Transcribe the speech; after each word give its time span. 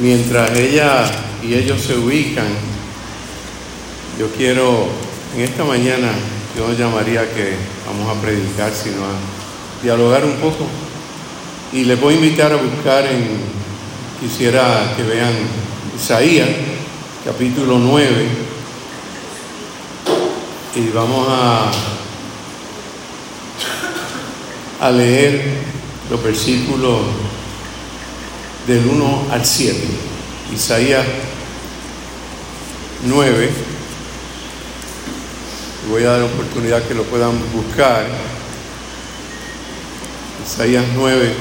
Mientras 0.00 0.50
ella 0.58 1.04
y 1.40 1.54
ellos 1.54 1.80
se 1.80 1.96
ubican, 1.96 2.48
yo 4.18 4.28
quiero, 4.36 4.88
en 5.36 5.42
esta 5.42 5.62
mañana, 5.64 6.10
yo 6.56 6.72
llamaría 6.72 7.32
que 7.32 7.54
vamos 7.86 8.16
a 8.16 8.20
predicar, 8.20 8.72
sino 8.72 9.04
a 9.04 9.82
dialogar 9.82 10.24
un 10.24 10.34
poco. 10.34 10.66
Y 11.72 11.84
les 11.84 12.00
voy 12.00 12.14
a 12.14 12.16
invitar 12.16 12.52
a 12.52 12.56
buscar 12.56 13.06
en, 13.06 13.38
quisiera 14.20 14.94
que 14.96 15.04
vean 15.04 15.32
Isaías, 15.96 16.48
capítulo 17.24 17.78
9, 17.78 18.26
y 20.74 20.88
vamos 20.88 21.28
a, 21.30 21.70
a 24.80 24.90
leer 24.90 25.60
los 26.10 26.20
versículos 26.22 27.00
del 28.66 28.86
1 28.86 29.26
al 29.30 29.44
7. 29.44 29.78
Isaías 30.54 31.04
9. 33.04 33.50
Voy 35.90 36.04
a 36.04 36.10
dar 36.10 36.22
oportunidad 36.22 36.82
que 36.82 36.94
lo 36.94 37.04
puedan 37.04 37.32
buscar. 37.52 38.06
Isaías 40.46 40.84
9, 40.94 41.34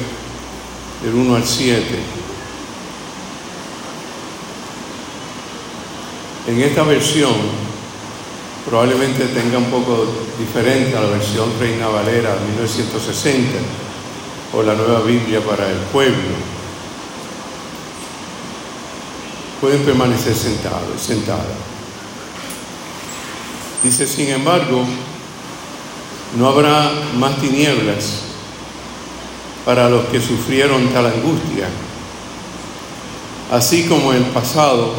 del 1.03 1.13
1 1.13 1.35
al 1.35 1.45
7. 1.45 1.83
En 6.47 6.61
esta 6.61 6.83
versión 6.83 7.33
probablemente 8.65 9.25
tenga 9.27 9.57
un 9.57 9.71
poco 9.71 10.07
diferente 10.37 10.97
a 10.97 11.01
la 11.01 11.07
versión 11.07 11.49
Reina 11.57 11.87
Valera 11.87 12.35
1960 12.57 13.49
o 14.53 14.61
la 14.61 14.73
nueva 14.73 15.01
Biblia 15.01 15.39
para 15.39 15.69
el 15.69 15.77
pueblo 15.91 16.62
pueden 19.63 19.83
permanecer 19.83 20.35
sentados, 20.35 21.01
sentadas. 21.01 21.45
Dice, 23.81 24.05
sin 24.05 24.27
embargo, 24.27 24.83
no 26.37 26.49
habrá 26.49 26.91
más 27.17 27.37
tinieblas 27.39 28.23
para 29.63 29.89
los 29.89 30.03
que 30.07 30.19
sufrieron 30.19 30.89
tal 30.89 31.05
angustia. 31.05 31.69
Así 33.53 33.85
como 33.85 34.11
en 34.11 34.25
el 34.25 34.29
pasado, 34.31 34.95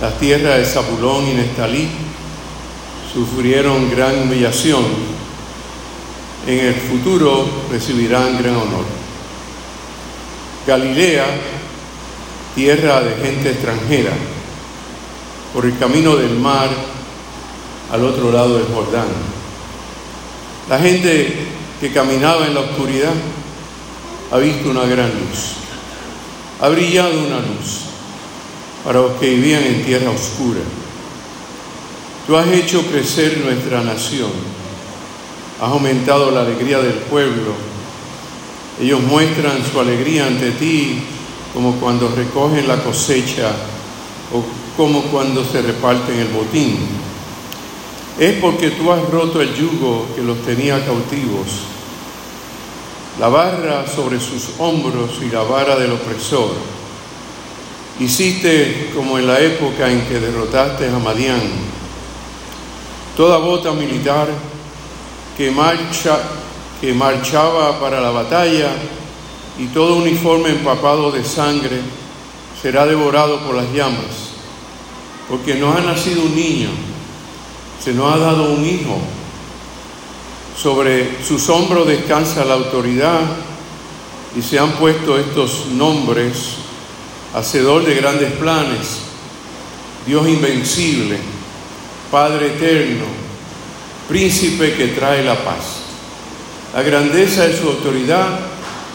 las 0.00 0.18
tierras 0.18 0.56
de 0.56 0.64
Zabulón 0.64 1.28
y 1.28 1.34
Nestalí 1.34 1.90
sufrieron 3.12 3.90
gran 3.90 4.22
humillación, 4.22 4.86
en 6.46 6.60
el 6.60 6.74
futuro 6.76 7.46
recibirán 7.70 8.38
gran 8.38 8.56
honor. 8.56 8.86
Galilea 10.66 11.26
tierra 12.54 13.00
de 13.00 13.16
gente 13.24 13.50
extranjera, 13.50 14.12
por 15.52 15.64
el 15.64 15.78
camino 15.78 16.16
del 16.16 16.36
mar 16.38 16.68
al 17.92 18.04
otro 18.04 18.32
lado 18.32 18.58
del 18.58 18.66
Jordán. 18.74 19.06
La 20.68 20.78
gente 20.78 21.46
que 21.80 21.92
caminaba 21.92 22.46
en 22.46 22.54
la 22.54 22.60
oscuridad 22.60 23.12
ha 24.32 24.38
visto 24.38 24.70
una 24.70 24.84
gran 24.86 25.10
luz, 25.10 25.54
ha 26.60 26.68
brillado 26.68 27.18
una 27.20 27.38
luz 27.38 27.80
para 28.84 29.00
los 29.00 29.12
que 29.12 29.30
vivían 29.30 29.62
en 29.62 29.84
tierra 29.84 30.10
oscura. 30.10 30.60
Tú 32.26 32.36
has 32.36 32.48
hecho 32.48 32.82
crecer 32.86 33.38
nuestra 33.44 33.82
nación, 33.82 34.30
has 35.60 35.70
aumentado 35.70 36.30
la 36.30 36.40
alegría 36.40 36.78
del 36.78 36.94
pueblo. 36.94 37.54
Ellos 38.80 39.00
muestran 39.02 39.62
su 39.70 39.78
alegría 39.78 40.26
ante 40.26 40.50
ti 40.52 41.00
como 41.54 41.76
cuando 41.76 42.08
recogen 42.08 42.66
la 42.66 42.82
cosecha 42.82 43.52
o 44.32 44.42
como 44.76 45.02
cuando 45.04 45.44
se 45.44 45.62
reparten 45.62 46.18
el 46.18 46.28
botín. 46.28 46.78
Es 48.18 48.40
porque 48.40 48.72
tú 48.72 48.90
has 48.92 49.08
roto 49.08 49.40
el 49.40 49.54
yugo 49.54 50.08
que 50.14 50.22
los 50.22 50.42
tenía 50.42 50.84
cautivos, 50.84 51.46
la 53.20 53.28
barra 53.28 53.86
sobre 53.86 54.18
sus 54.18 54.50
hombros 54.58 55.12
y 55.22 55.30
la 55.30 55.42
vara 55.42 55.76
del 55.76 55.92
opresor. 55.92 56.50
Hiciste 58.00 58.90
como 58.92 59.18
en 59.18 59.28
la 59.28 59.38
época 59.38 59.88
en 59.88 60.00
que 60.06 60.18
derrotaste 60.18 60.88
a 60.88 60.98
Madián. 60.98 61.40
Toda 63.16 63.38
bota 63.38 63.72
militar 63.72 64.28
que, 65.36 65.52
marcha, 65.52 66.18
que 66.80 66.92
marchaba 66.92 67.78
para 67.78 68.00
la 68.00 68.10
batalla 68.10 68.70
y 69.58 69.66
todo 69.66 69.96
uniforme 69.96 70.50
empapado 70.50 71.12
de 71.12 71.24
sangre 71.24 71.80
será 72.60 72.86
devorado 72.86 73.40
por 73.40 73.54
las 73.54 73.70
llamas, 73.72 74.32
porque 75.28 75.54
nos 75.54 75.76
ha 75.76 75.80
nacido 75.80 76.22
un 76.22 76.34
niño, 76.34 76.70
se 77.82 77.92
nos 77.92 78.12
ha 78.12 78.18
dado 78.18 78.52
un 78.52 78.64
hijo, 78.64 78.98
sobre 80.60 81.22
sus 81.24 81.48
hombros 81.48 81.86
descansa 81.86 82.44
la 82.44 82.54
autoridad 82.54 83.20
y 84.36 84.42
se 84.42 84.58
han 84.58 84.72
puesto 84.72 85.18
estos 85.18 85.66
nombres, 85.66 86.56
Hacedor 87.34 87.84
de 87.84 87.96
grandes 87.96 88.30
planes, 88.34 89.00
Dios 90.06 90.28
invencible, 90.28 91.18
Padre 92.08 92.46
eterno, 92.46 93.04
Príncipe 94.08 94.74
que 94.74 94.88
trae 94.88 95.24
la 95.24 95.34
paz. 95.34 95.80
La 96.74 96.82
grandeza 96.82 97.46
de 97.46 97.58
su 97.58 97.66
autoridad 97.66 98.38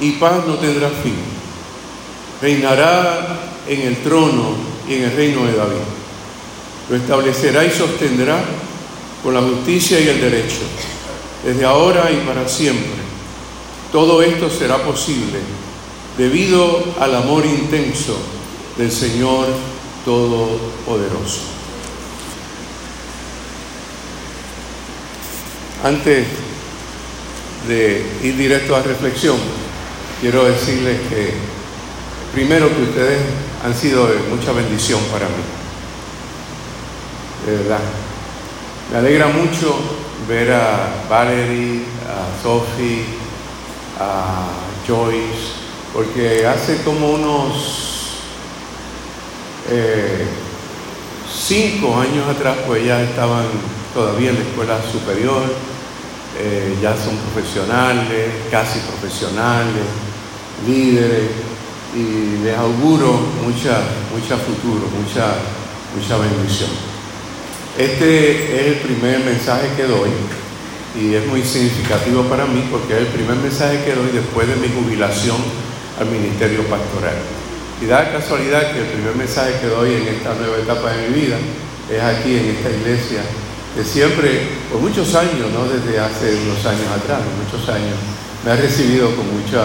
y 0.02 0.12
paz 0.14 0.46
no 0.48 0.56
tendrá 0.56 0.90
fin. 0.90 1.16
Reinará 2.42 3.40
en 3.68 3.82
el 3.82 3.98
trono 3.98 4.56
y 4.88 4.96
en 4.96 5.04
el 5.04 5.16
reino 5.16 5.46
de 5.46 5.54
David. 5.54 5.78
Lo 6.90 6.96
establecerá 6.96 7.66
y 7.66 7.72
sostendrá 7.72 8.40
con 9.24 9.34
la 9.34 9.42
justicia 9.42 10.00
y 10.00 10.08
el 10.08 10.22
derecho, 10.22 10.62
desde 11.44 11.66
ahora 11.66 12.10
y 12.12 12.26
para 12.26 12.48
siempre. 12.48 13.10
Todo 13.92 14.22
esto 14.22 14.50
será 14.50 14.78
posible 14.84 15.40
debido 16.18 16.84
al 17.00 17.16
amor 17.16 17.46
intenso 17.46 18.18
del 18.78 18.92
Señor 18.92 19.48
Todopoderoso. 20.06 21.42
Antes 25.84 26.28
de 27.68 28.06
ir 28.24 28.38
directo 28.38 28.76
a 28.76 28.82
reflexión, 28.82 29.38
quiero 30.22 30.46
decirles 30.46 31.00
que 31.10 31.34
primero 32.34 32.68
que 32.76 32.84
ustedes 32.84 33.20
han 33.64 33.74
sido 33.74 34.08
de 34.08 34.20
mucha 34.30 34.52
bendición 34.52 35.00
para 35.12 35.26
mí. 35.26 35.44
De 37.46 37.58
verdad. 37.58 37.80
Me 38.92 38.98
alegra 38.98 39.28
mucho 39.28 39.76
ver 40.28 40.52
a 40.52 41.06
Valerie, 41.10 41.84
a 42.08 42.44
Sophie, 42.44 43.06
a 44.00 44.48
Joyce, 44.88 45.54
porque 45.94 46.46
hace 46.46 46.82
como 46.84 47.12
unos 47.12 48.10
eh, 49.70 50.26
cinco 51.32 52.00
años 52.00 52.28
atrás, 52.28 52.58
pues 52.66 52.86
ya 52.86 53.02
estaban 53.02 53.46
todavía 53.94 54.32
en 54.32 54.36
la 54.36 54.42
escuela 54.42 54.80
superior, 54.92 55.44
eh, 56.40 56.78
ya 56.82 56.96
son 56.96 57.16
profesionales, 57.18 58.32
casi 58.52 58.80
profesionales, 58.80 59.84
líderes 60.68 61.30
y 61.96 62.44
les 62.44 62.58
auguro 62.58 63.20
mucha, 63.44 63.82
mucha 64.14 64.38
futuro, 64.38 64.88
mucha, 64.94 65.36
mucha 65.96 66.18
bendición. 66.18 66.70
Este 67.78 68.60
es 68.60 68.68
el 68.68 68.76
primer 68.82 69.20
mensaje 69.22 69.70
que 69.76 69.84
doy 69.84 70.10
y 71.00 71.14
es 71.14 71.26
muy 71.28 71.44
significativo 71.44 72.24
para 72.24 72.46
mí 72.46 72.68
porque 72.70 72.94
es 72.94 73.00
el 73.00 73.08
primer 73.08 73.38
mensaje 73.38 73.84
que 73.86 73.96
doy 73.96 74.10
después 74.12 74.48
de 74.48 74.56
mi 74.56 74.68
jubilación 74.68 75.38
al 76.00 76.08
ministerio 76.08 76.64
pastoral. 76.64 77.16
Y 77.82 77.86
da 77.86 78.12
casualidad 78.12 78.74
que 78.74 78.80
el 78.80 78.88
primer 78.88 79.16
mensaje 79.16 79.54
que 79.62 79.68
doy 79.68 79.94
en 79.94 80.08
esta 80.08 80.34
nueva 80.36 80.58
etapa 80.58 80.92
de 80.92 81.08
mi 81.08 81.22
vida 81.22 81.38
es 81.90 82.02
aquí 82.02 82.36
en 82.36 82.46
esta 82.58 82.70
iglesia, 82.70 83.22
que 83.76 83.84
siempre, 83.84 84.42
por 84.72 84.82
muchos 84.82 85.16
años, 85.16 85.48
no 85.54 85.64
desde 85.66 86.00
hace 86.00 86.36
unos 86.36 86.66
años 86.66 86.88
atrás, 86.92 87.22
muchos 87.40 87.68
años, 87.70 87.96
me 88.44 88.52
ha 88.52 88.56
recibido 88.56 89.16
con 89.16 89.26
mucho 89.32 89.64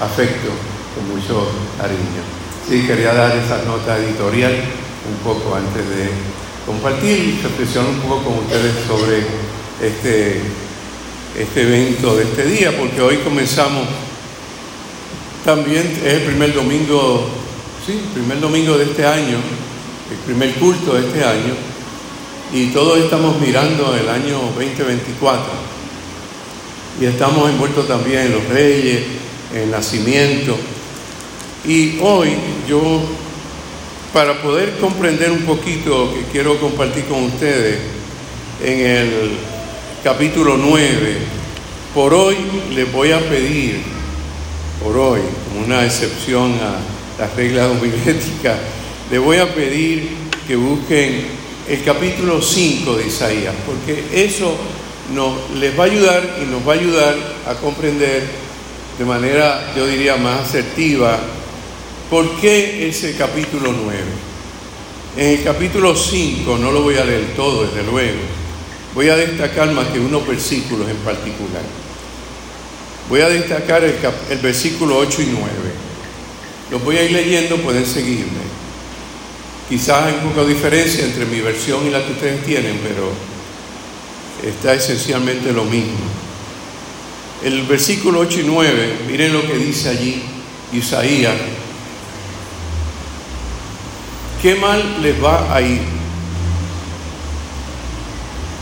afecto 0.00 0.50
con 0.94 1.16
mucho 1.16 1.48
cariño. 1.78 2.22
Sí, 2.68 2.86
quería 2.86 3.12
dar 3.12 3.36
esa 3.36 3.62
nota 3.64 3.98
editorial 3.98 4.52
un 4.52 5.16
poco 5.24 5.54
antes 5.54 5.88
de 5.88 6.10
compartir 6.66 7.18
y 7.18 7.42
reflexionar 7.42 7.90
un 7.90 8.00
poco 8.00 8.22
con 8.24 8.38
ustedes 8.38 8.72
sobre 8.86 9.18
este, 9.80 10.40
este 11.38 11.62
evento 11.62 12.16
de 12.16 12.24
este 12.24 12.44
día, 12.46 12.76
porque 12.78 13.00
hoy 13.00 13.16
comenzamos 13.18 13.86
también, 15.44 16.00
es 16.04 16.12
el 16.14 16.22
primer 16.22 16.54
domingo 16.54 17.42
sí, 17.86 17.92
el 17.92 18.20
primer 18.20 18.40
domingo 18.40 18.78
de 18.78 18.84
este 18.84 19.04
año, 19.04 19.38
el 20.10 20.16
primer 20.24 20.54
culto 20.54 20.94
de 20.94 21.06
este 21.06 21.24
año, 21.24 21.54
y 22.52 22.66
todos 22.66 22.98
estamos 22.98 23.40
mirando 23.40 23.96
el 23.96 24.08
año 24.08 24.40
2024. 24.54 25.72
Y 27.00 27.06
estamos 27.06 27.50
envueltos 27.50 27.88
también 27.88 28.26
en 28.26 28.32
los 28.32 28.44
reyes, 28.48 29.02
el 29.54 29.70
nacimiento. 29.70 30.56
Y 31.64 31.98
hoy 32.00 32.30
yo, 32.68 33.00
para 34.12 34.42
poder 34.42 34.78
comprender 34.78 35.30
un 35.30 35.42
poquito, 35.42 36.12
que 36.12 36.32
quiero 36.32 36.58
compartir 36.58 37.04
con 37.04 37.24
ustedes, 37.24 37.78
en 38.62 38.86
el 38.86 39.30
capítulo 40.02 40.56
9, 40.56 41.16
por 41.94 42.14
hoy 42.14 42.36
les 42.74 42.90
voy 42.90 43.12
a 43.12 43.20
pedir, 43.20 43.82
por 44.82 44.96
hoy, 44.96 45.20
como 45.48 45.66
una 45.66 45.84
excepción 45.84 46.52
a 46.54 47.22
las 47.22 47.36
reglas 47.36 47.70
homiléticas, 47.70 48.58
les 49.10 49.20
voy 49.20 49.38
a 49.38 49.54
pedir 49.54 50.08
que 50.46 50.56
busquen 50.56 51.26
el 51.68 51.84
capítulo 51.84 52.42
5 52.42 52.96
de 52.96 53.06
Isaías, 53.06 53.54
porque 53.64 54.04
eso 54.12 54.56
nos, 55.14 55.50
les 55.58 55.78
va 55.78 55.84
a 55.84 55.86
ayudar 55.86 56.38
y 56.42 56.50
nos 56.50 56.66
va 56.66 56.72
a 56.72 56.76
ayudar 56.76 57.16
a 57.46 57.54
comprender 57.54 58.41
de 59.02 59.08
manera, 59.08 59.72
yo 59.76 59.84
diría, 59.84 60.16
más 60.16 60.42
asertiva, 60.42 61.18
por 62.08 62.40
qué 62.40 62.88
ese 62.88 63.16
capítulo 63.16 63.72
9. 63.72 63.98
En 65.16 65.38
el 65.38 65.42
capítulo 65.42 65.96
5, 65.96 66.56
no 66.56 66.70
lo 66.70 66.82
voy 66.82 66.94
a 66.98 67.04
leer 67.04 67.34
todo, 67.34 67.64
desde 67.64 67.82
luego, 67.82 68.20
voy 68.94 69.08
a 69.08 69.16
destacar 69.16 69.72
más 69.72 69.88
que 69.88 69.98
unos 69.98 70.24
versículos 70.24 70.88
en 70.88 70.98
particular. 70.98 71.62
Voy 73.08 73.22
a 73.22 73.28
destacar 73.28 73.82
el, 73.82 73.96
el 74.30 74.38
versículo 74.38 74.98
8 74.98 75.22
y 75.22 75.26
9. 75.32 75.46
Los 76.70 76.84
voy 76.84 76.98
a 76.98 77.02
ir 77.02 77.10
leyendo, 77.10 77.56
pueden 77.56 77.84
seguirme. 77.84 78.52
Quizás 79.68 80.04
hay 80.04 80.14
un 80.14 80.30
poco 80.30 80.46
de 80.46 80.54
diferencia 80.54 81.04
entre 81.04 81.24
mi 81.24 81.40
versión 81.40 81.84
y 81.88 81.90
la 81.90 82.06
que 82.06 82.12
ustedes 82.12 82.46
tienen, 82.46 82.78
pero 82.84 83.10
está 84.48 84.74
esencialmente 84.74 85.52
lo 85.52 85.64
mismo. 85.64 86.22
El 87.44 87.62
versículo 87.62 88.20
8 88.20 88.40
y 88.40 88.44
9, 88.44 88.98
miren 89.06 89.32
lo 89.32 89.42
que 89.42 89.56
dice 89.56 89.88
allí 89.88 90.22
Isaías. 90.72 91.34
¿Qué 94.40 94.54
mal 94.56 95.02
les 95.02 95.22
va 95.22 95.54
a 95.54 95.60
ir 95.60 95.82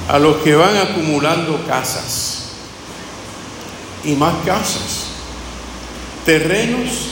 a 0.09 0.19
los 0.19 0.37
que 0.39 0.55
van 0.55 0.77
acumulando 0.77 1.65
casas 1.67 2.53
y 4.05 4.13
más 4.13 4.35
casas, 4.45 5.07
terrenos 6.25 7.09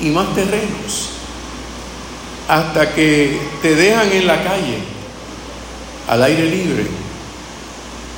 y 0.00 0.10
más 0.10 0.34
terrenos? 0.34 1.12
hasta 2.48 2.94
que 2.94 3.38
te 3.60 3.74
dejan 3.74 4.12
en 4.12 4.26
la 4.26 4.42
calle, 4.42 4.78
al 6.08 6.22
aire 6.22 6.50
libre. 6.50 6.86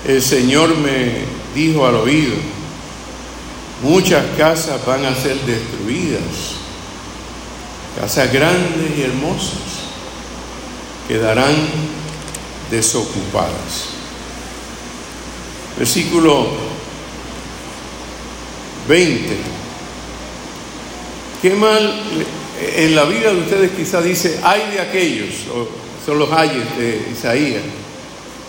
El 0.06 0.20
Señor 0.20 0.76
me 0.76 1.24
dijo 1.54 1.86
al 1.86 1.96
oído, 1.96 2.34
muchas 3.82 4.24
casas 4.36 4.84
van 4.84 5.04
a 5.04 5.14
ser 5.14 5.36
destruidas, 5.40 6.22
casas 8.00 8.32
grandes 8.32 8.98
y 8.98 9.02
hermosas 9.02 9.84
quedarán 11.06 11.54
desocupadas. 12.70 13.90
Versículo 15.78 16.46
20. 18.88 19.36
Qué 21.42 21.50
mal 21.54 22.02
en 22.76 22.96
la 22.96 23.04
vida 23.04 23.32
de 23.32 23.40
ustedes 23.40 23.70
quizás 23.72 24.04
dice, 24.04 24.40
hay 24.42 24.70
de 24.70 24.80
aquellos, 24.80 25.34
son 26.04 26.18
los 26.18 26.32
ayes 26.32 26.76
de 26.78 27.08
Isaías, 27.12 27.62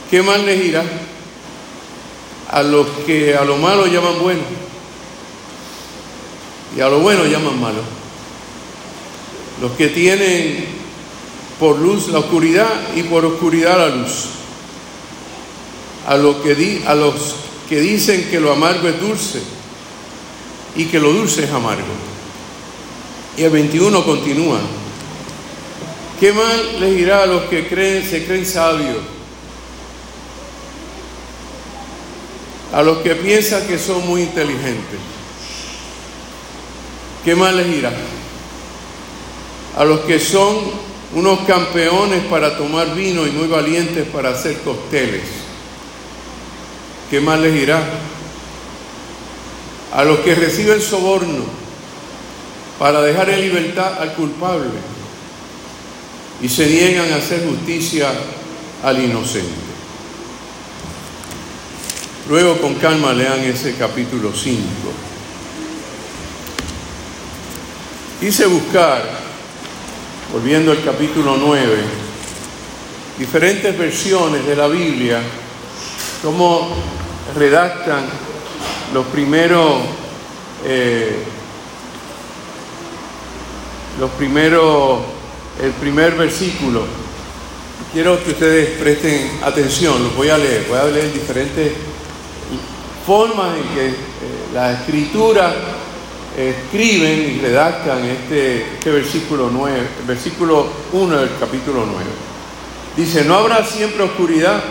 ¿qué 0.09 0.21
mal 0.21 0.45
les 0.45 0.63
irá? 0.63 0.83
A 2.51 2.63
los 2.63 2.87
que 3.05 3.35
a 3.35 3.43
lo 3.43 3.57
malo 3.57 3.87
llaman 3.87 4.19
bueno 4.21 4.41
y 6.75 6.81
a 6.81 6.89
lo 6.89 6.99
bueno 6.99 7.25
llaman 7.25 7.59
malo. 7.59 7.81
Los 9.61 9.71
que 9.73 9.87
tienen 9.87 10.65
por 11.59 11.79
luz 11.79 12.09
la 12.09 12.19
oscuridad 12.19 12.69
y 12.95 13.03
por 13.03 13.23
oscuridad 13.25 13.77
la 13.77 13.95
luz. 13.95 14.25
A, 16.07 16.17
lo 16.17 16.43
que 16.43 16.53
di, 16.53 16.83
a 16.85 16.93
los 16.93 17.35
que 17.69 17.79
dicen 17.79 18.29
que 18.29 18.39
lo 18.39 18.51
amargo 18.51 18.87
es 18.87 18.99
dulce 18.99 19.41
y 20.75 20.85
que 20.85 20.99
lo 20.99 21.13
dulce 21.13 21.45
es 21.45 21.51
amargo. 21.51 21.83
Y 23.37 23.43
el 23.43 23.51
21 23.51 24.05
continúa. 24.05 24.59
¿Qué 26.19 26.31
mal 26.31 26.79
les 26.79 26.99
irá 26.99 27.23
a 27.23 27.25
los 27.25 27.43
que 27.43 27.67
creen, 27.67 28.07
se 28.07 28.25
creen 28.25 28.45
sabios? 28.45 28.97
A 32.75 32.83
los 32.83 32.97
que 32.97 33.15
piensan 33.15 33.65
que 33.67 33.79
son 33.79 34.05
muy 34.05 34.23
inteligentes. 34.23 34.99
¿Qué 37.23 37.33
mal 37.33 37.55
les 37.55 37.67
irá? 37.67 37.93
A 39.77 39.85
los 39.85 40.01
que 40.01 40.19
son 40.19 40.57
unos 41.13 41.39
campeones 41.47 42.25
para 42.25 42.57
tomar 42.57 42.93
vino 42.93 43.25
y 43.25 43.31
muy 43.31 43.47
valientes 43.47 44.05
para 44.09 44.31
hacer 44.31 44.59
costeles. 44.59 45.23
¿Qué 47.09 47.21
mal 47.21 47.41
les 47.41 47.55
irá? 47.55 47.81
A 49.93 50.03
los 50.03 50.19
que 50.19 50.35
reciben 50.35 50.81
soborno 50.81 51.45
para 52.77 53.01
dejar 53.01 53.29
en 53.29 53.39
libertad 53.39 54.01
al 54.01 54.15
culpable 54.15 54.67
y 56.41 56.49
se 56.49 56.67
niegan 56.67 57.13
a 57.13 57.15
hacer 57.15 57.47
justicia 57.47 58.11
al 58.83 59.01
inocente. 59.01 59.64
Luego 62.27 62.57
con 62.59 62.73
calma 62.75 63.13
lean 63.13 63.41
ese 63.41 63.75
capítulo 63.75 64.31
5. 64.33 64.61
Quise 68.19 68.47
buscar, 68.47 69.03
volviendo 70.33 70.71
al 70.71 70.83
capítulo 70.83 71.37
9, 71.37 71.77
diferentes 73.19 73.77
versiones 73.77 74.43
de 74.43 74.55
la 74.55 74.67
Biblia, 74.67 75.21
cómo 76.23 76.69
redactan 77.35 78.05
los 78.91 79.05
primeros 79.07 79.83
eh, 80.65 81.15
los 83.99 84.09
primeros, 84.11 84.99
el 85.61 85.71
primer 85.73 86.15
versículo. 86.15 86.85
Quiero 87.93 88.21
que 88.23 88.31
ustedes 88.31 88.69
presten 88.79 89.39
atención, 89.43 90.03
los 90.03 90.15
voy 90.15 90.29
a 90.29 90.37
leer, 90.37 90.65
voy 90.67 90.79
a 90.79 90.85
leer 90.85 91.13
diferentes 91.13 91.71
formas 93.05 93.57
en 93.57 93.75
que 93.75 93.87
eh, 93.87 93.93
la 94.53 94.73
escritura 94.73 95.53
escriben 96.37 97.35
y 97.35 97.39
redactan 97.41 98.03
este, 98.03 98.63
este 98.73 98.91
versículo 98.91 99.49
9, 99.51 99.87
versículo 100.07 100.67
1 100.91 101.17
del 101.17 101.29
capítulo 101.39 101.85
9. 101.85 102.03
Dice, 102.97 103.23
no 103.25 103.35
habrá 103.35 103.63
siempre 103.63 104.03
oscuridad 104.03 104.61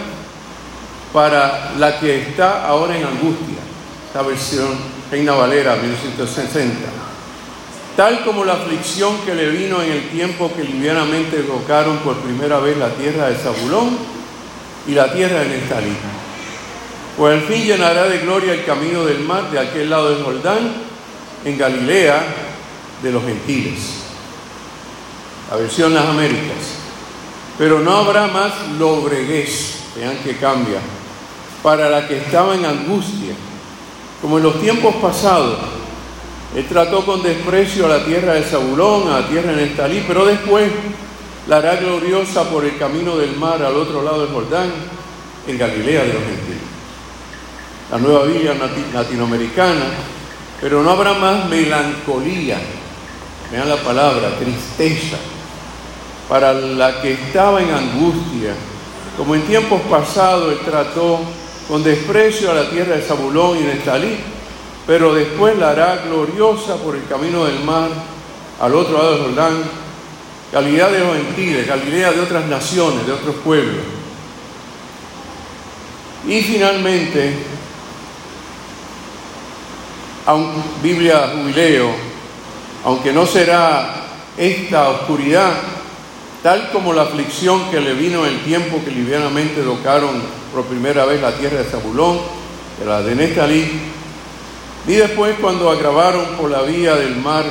para 1.13 1.73
la 1.79 1.99
que 2.01 2.21
está 2.21 2.67
ahora 2.67 2.97
en 2.97 3.05
angustia. 3.05 3.59
Esta 4.07 4.23
versión 4.23 4.69
Reina 5.11 5.33
Valera, 5.33 5.77
1960 5.77 7.05
tal 7.97 8.25
como 8.25 8.45
la 8.45 8.55
aflicción 8.55 9.19
que 9.25 9.35
le 9.35 9.51
vino 9.51 9.81
en 9.83 9.93
el 9.93 10.09
tiempo 10.09 10.51
que 10.55 10.65
livianamente 10.65 11.39
tocaron 11.43 11.99
por 11.99 12.17
primera 12.17 12.59
vez 12.59 12.77
la 12.77 12.89
tierra 12.91 13.29
de 13.29 13.37
Zabulón 13.37 13.97
y 14.87 14.93
la 14.93 15.13
tierra 15.13 15.41
de 15.41 15.49
Nestalí. 15.49 15.97
Pues 17.17 17.35
al 17.35 17.43
fin 17.43 17.65
llenará 17.65 18.05
de 18.05 18.19
gloria 18.19 18.53
el 18.53 18.65
camino 18.65 19.05
del 19.05 19.21
mar 19.21 19.51
de 19.51 19.59
aquel 19.59 19.91
lado 19.91 20.11
del 20.11 20.25
Jordán, 20.25 20.73
en 21.45 21.59
Galilea 21.59 22.25
de 23.03 23.13
los 23.13 23.23
gentiles. 23.25 24.03
La 25.51 25.57
versión 25.57 25.95
las 25.95 26.07
Américas. 26.07 26.79
Pero 27.57 27.81
no 27.81 27.97
habrá 27.97 28.27
más 28.27 28.53
lobreguez, 28.79 29.77
vean 29.97 30.17
que 30.25 30.37
cambia, 30.37 30.81
para 31.63 31.89
la 31.89 32.09
que 32.09 32.19
estaba 32.19 32.55
en 32.55 32.65
angustia, 32.65 33.35
como 34.21 34.39
en 34.39 34.45
los 34.45 34.61
tiempos 34.61 34.97
pasados 34.97 35.59
él 36.55 36.67
trató 36.69 37.05
con 37.05 37.21
desprecio 37.21 37.87
a 37.87 37.89
la 37.89 38.05
tierra 38.05 38.35
de 38.35 38.43
Zabulón, 38.43 39.09
a 39.09 39.21
la 39.21 39.29
tierra 39.29 39.51
de 39.53 39.67
Nestalí, 39.67 40.05
pero 40.07 40.25
después 40.25 40.71
la 41.49 41.57
hará 41.57 41.77
gloriosa 41.77 42.49
por 42.49 42.65
el 42.65 42.79
camino 42.79 43.17
del 43.17 43.37
mar 43.37 43.61
al 43.61 43.75
otro 43.75 44.03
lado 44.03 44.25
del 44.25 44.33
Jordán, 44.33 44.71
en 45.49 45.59
Galilea 45.59 46.03
de 46.03 46.13
los 46.13 46.23
gentiles. 46.23 46.54
La 47.95 48.01
nueva 48.01 48.25
Biblia 48.25 48.57
latinoamericana, 48.93 49.85
pero 50.61 50.83
no 50.83 50.91
habrá 50.91 51.13
más 51.13 51.49
melancolía, 51.49 52.59
vean 53.53 53.69
la 53.69 53.77
palabra, 53.77 54.37
tristeza, 54.37 55.17
para 56.29 56.53
la 56.55 57.01
que 57.01 57.13
estaba 57.13 57.63
en 57.63 57.71
angustia, 57.71 58.53
como 59.17 59.37
en 59.37 59.43
tiempos 59.43 59.81
pasados 59.83 60.55
él 60.55 60.59
trató 60.65 61.21
con 61.69 61.85
desprecio 61.85 62.51
a 62.51 62.55
la 62.55 62.69
tierra 62.69 62.97
de 62.97 63.03
Zabulón 63.03 63.59
y 63.59 63.61
Nestalí, 63.61 64.17
pero 64.89 65.15
después 65.15 65.57
la 65.57 65.71
hará 65.71 66.03
gloriosa 66.05 66.75
por 66.79 66.97
el 66.97 67.07
camino 67.07 67.45
del 67.45 67.61
mar 67.61 67.91
al 68.61 68.75
otro 68.75 68.99
lado 68.99 69.13
del 69.13 69.23
Jordán, 69.23 69.63
Galilea 70.53 70.89
de 70.89 70.99
los 70.99 71.17
gentiles, 71.17 71.69
Galilea 71.69 72.11
de 72.11 72.21
otras 72.23 72.45
naciones, 72.47 73.07
de 73.07 73.13
otros 73.13 73.37
pueblos. 73.37 73.85
Y 76.27 76.41
finalmente, 76.41 77.54
aunque 80.27 80.61
Biblia 80.83 81.33
Jubileo, 81.35 81.91
aunque 82.85 83.13
no 83.13 83.27
será 83.27 83.95
esta 84.37 84.89
oscuridad, 84.89 85.53
tal 86.43 86.71
como 86.71 86.93
la 86.93 87.03
aflicción 87.03 87.71
que 87.71 87.81
le 87.81 87.95
vino 87.95 88.27
en 88.27 88.35
el 88.35 88.45
tiempo 88.45 88.83
que 88.85 88.91
livianamente 88.91 89.63
tocaron 89.63 90.23
por 90.53 90.65
primera 90.65 91.05
vez 91.05 91.21
la 91.21 91.33
tierra 91.33 91.59
de 91.59 91.65
Zabulón, 91.65 92.19
de 92.79 92.87
la 92.87 93.03
de 93.03 93.15
Nestalí, 93.15 93.71
ni 94.87 94.95
después 94.95 95.37
cuando 95.41 95.71
agravaron 95.71 96.25
por 96.39 96.51
la 96.51 96.63
vía 96.63 96.97
del 96.97 97.17
mar 97.17 97.45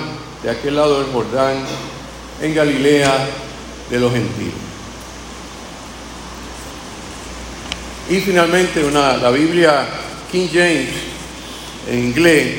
de 0.43 0.49
aquel 0.49 0.75
lado 0.75 0.99
del 0.99 1.11
Jordán, 1.11 1.55
en 2.41 2.53
Galilea 2.53 3.27
de 3.89 3.99
los 3.99 4.11
gentiles. 4.11 4.53
Y 8.09 8.19
finalmente 8.19 8.83
una, 8.83 9.15
la 9.17 9.29
Biblia 9.29 9.87
King 10.31 10.47
James 10.51 11.12
en 11.89 11.99
inglés, 11.99 12.55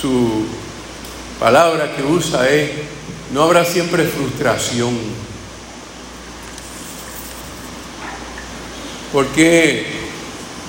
su 0.00 0.44
palabra 1.38 1.94
que 1.96 2.02
usa 2.02 2.48
es, 2.48 2.70
no 3.32 3.42
habrá 3.42 3.64
siempre 3.64 4.04
frustración. 4.04 4.96
¿Por 9.12 9.26
qué 9.28 9.86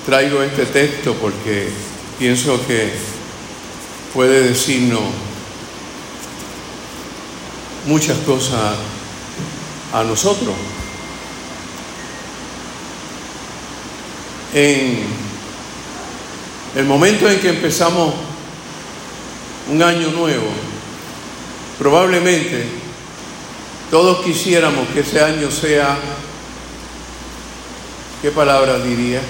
traigo 0.04 0.42
este 0.42 0.66
texto? 0.66 1.14
Porque 1.14 1.68
pienso 2.18 2.64
que 2.66 2.90
puede 4.12 4.48
decirnos 4.48 5.02
muchas 7.86 8.18
cosas 8.18 8.76
a 9.92 10.02
nosotros. 10.04 10.54
En 14.52 15.23
el 16.74 16.84
momento 16.84 17.28
en 17.28 17.38
que 17.40 17.50
empezamos 17.50 18.14
un 19.70 19.82
año 19.82 20.10
nuevo, 20.10 20.48
probablemente 21.78 22.66
todos 23.90 24.24
quisiéramos 24.24 24.88
que 24.88 25.00
ese 25.00 25.22
año 25.22 25.50
sea, 25.50 25.96
¿qué 28.20 28.30
palabra 28.30 28.78
diría? 28.78 29.20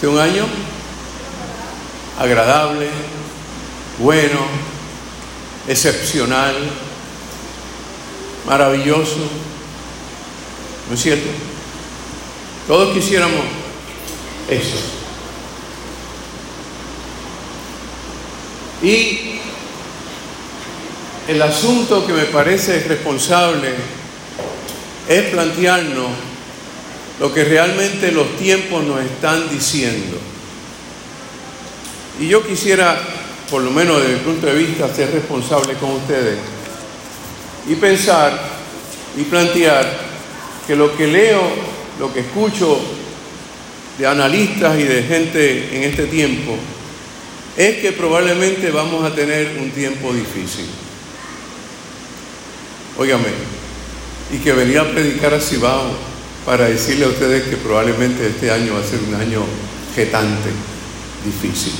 Sea 0.00 0.08
un 0.08 0.18
año 0.18 0.46
agradable, 2.18 2.88
bueno, 3.98 4.40
excepcional, 5.68 6.56
maravilloso. 8.46 9.28
¿No 10.88 10.94
es 10.94 11.00
cierto? 11.00 11.28
Todos 12.66 12.94
quisiéramos 12.94 13.44
eso. 14.48 14.97
Y 18.82 19.38
el 21.28 21.42
asunto 21.42 22.06
que 22.06 22.12
me 22.12 22.24
parece 22.24 22.80
responsable 22.84 23.70
es 25.08 25.22
plantearnos 25.24 26.10
lo 27.20 27.34
que 27.34 27.44
realmente 27.44 28.12
los 28.12 28.36
tiempos 28.36 28.84
nos 28.84 29.00
están 29.02 29.50
diciendo. 29.50 30.18
Y 32.20 32.28
yo 32.28 32.46
quisiera 32.46 33.00
por 33.50 33.62
lo 33.62 33.70
menos 33.70 34.00
desde 34.00 34.14
mi 34.14 34.20
punto 34.20 34.46
de 34.46 34.54
vista, 34.54 34.94
ser 34.94 35.10
responsable 35.12 35.74
con 35.74 35.92
ustedes 35.92 36.38
y 37.68 37.74
pensar 37.76 38.38
y 39.16 39.22
plantear 39.22 39.90
que 40.66 40.76
lo 40.76 40.94
que 40.96 41.06
leo, 41.06 41.42
lo 41.98 42.12
que 42.12 42.20
escucho 42.20 42.78
de 43.98 44.06
analistas 44.06 44.78
y 44.78 44.84
de 44.84 45.02
gente 45.02 45.76
en 45.76 45.84
este 45.84 46.06
tiempo, 46.06 46.56
es 47.58 47.78
que 47.78 47.90
probablemente 47.90 48.70
vamos 48.70 49.04
a 49.04 49.12
tener 49.12 49.58
un 49.60 49.70
tiempo 49.72 50.12
difícil. 50.14 50.64
Óigame, 52.96 53.26
y 54.32 54.38
que 54.38 54.52
venía 54.52 54.82
a 54.82 54.90
predicar 54.92 55.34
a 55.34 55.40
Cibao 55.40 55.90
para 56.46 56.68
decirle 56.68 57.04
a 57.04 57.08
ustedes 57.08 57.48
que 57.48 57.56
probablemente 57.56 58.28
este 58.28 58.52
año 58.52 58.74
va 58.74 58.80
a 58.80 58.84
ser 58.84 59.00
un 59.00 59.14
año 59.16 59.42
jetante, 59.92 60.50
difícil. 61.24 61.72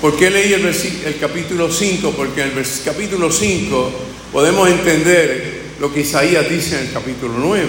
¿Por 0.00 0.16
qué 0.16 0.30
leí 0.30 0.54
el, 0.54 0.64
el 0.64 1.18
capítulo 1.20 1.70
5? 1.70 2.12
Porque 2.12 2.42
en 2.44 2.56
el 2.56 2.66
capítulo 2.82 3.30
5 3.30 3.92
podemos 4.32 4.70
entender 4.70 5.62
lo 5.78 5.92
que 5.92 6.00
Isaías 6.00 6.48
dice 6.48 6.78
en 6.80 6.86
el 6.86 6.92
capítulo 6.94 7.34
9. 7.36 7.62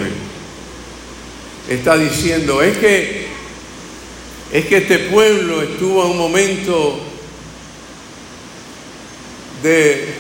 Está 1.70 1.98
diciendo, 1.98 2.62
es 2.62 2.78
que, 2.78 3.23
es 4.54 4.66
que 4.68 4.78
este 4.78 5.00
pueblo 5.00 5.64
estuvo 5.64 6.06
en 6.06 6.12
un 6.12 6.18
momento 6.20 7.00
de 9.64 10.14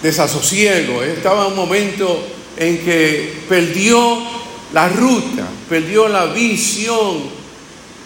desasosiego, 0.00 1.02
estaba 1.02 1.46
en 1.46 1.50
un 1.50 1.56
momento 1.56 2.24
en 2.56 2.78
que 2.84 3.32
perdió 3.48 4.22
la 4.72 4.88
ruta, 4.90 5.48
perdió 5.68 6.06
la 6.06 6.26
visión 6.26 7.20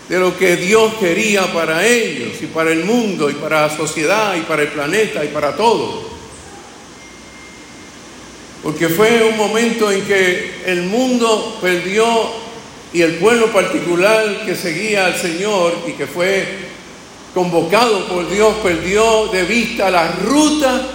de 0.09 0.19
lo 0.19 0.39
que 0.39 0.57
Dios 0.57 0.95
quería 0.99 1.53
para 1.53 1.87
ellos 1.87 2.33
y 2.41 2.47
para 2.47 2.73
el 2.73 2.85
mundo 2.85 3.29
y 3.29 3.35
para 3.35 3.67
la 3.67 3.77
sociedad 3.77 4.35
y 4.37 4.41
para 4.41 4.63
el 4.63 4.69
planeta 4.69 5.23
y 5.23 5.29
para 5.29 5.55
todo. 5.55 6.09
Porque 8.63 8.89
fue 8.89 9.23
un 9.23 9.37
momento 9.37 9.93
en 9.93 10.01
que 10.01 10.63
el 10.65 10.85
mundo 10.85 11.59
perdió 11.61 12.48
y 12.93 13.03
el 13.03 13.15
pueblo 13.17 13.53
particular 13.53 14.45
que 14.47 14.57
seguía 14.57 15.07
al 15.07 15.17
Señor 15.17 15.75
y 15.87 15.93
que 15.93 16.07
fue 16.07 16.47
convocado 17.35 18.07
por 18.09 18.29
Dios 18.31 18.55
perdió 18.63 19.29
de 19.29 19.45
vista 19.45 19.91
la 19.91 20.11
ruta 20.13 20.87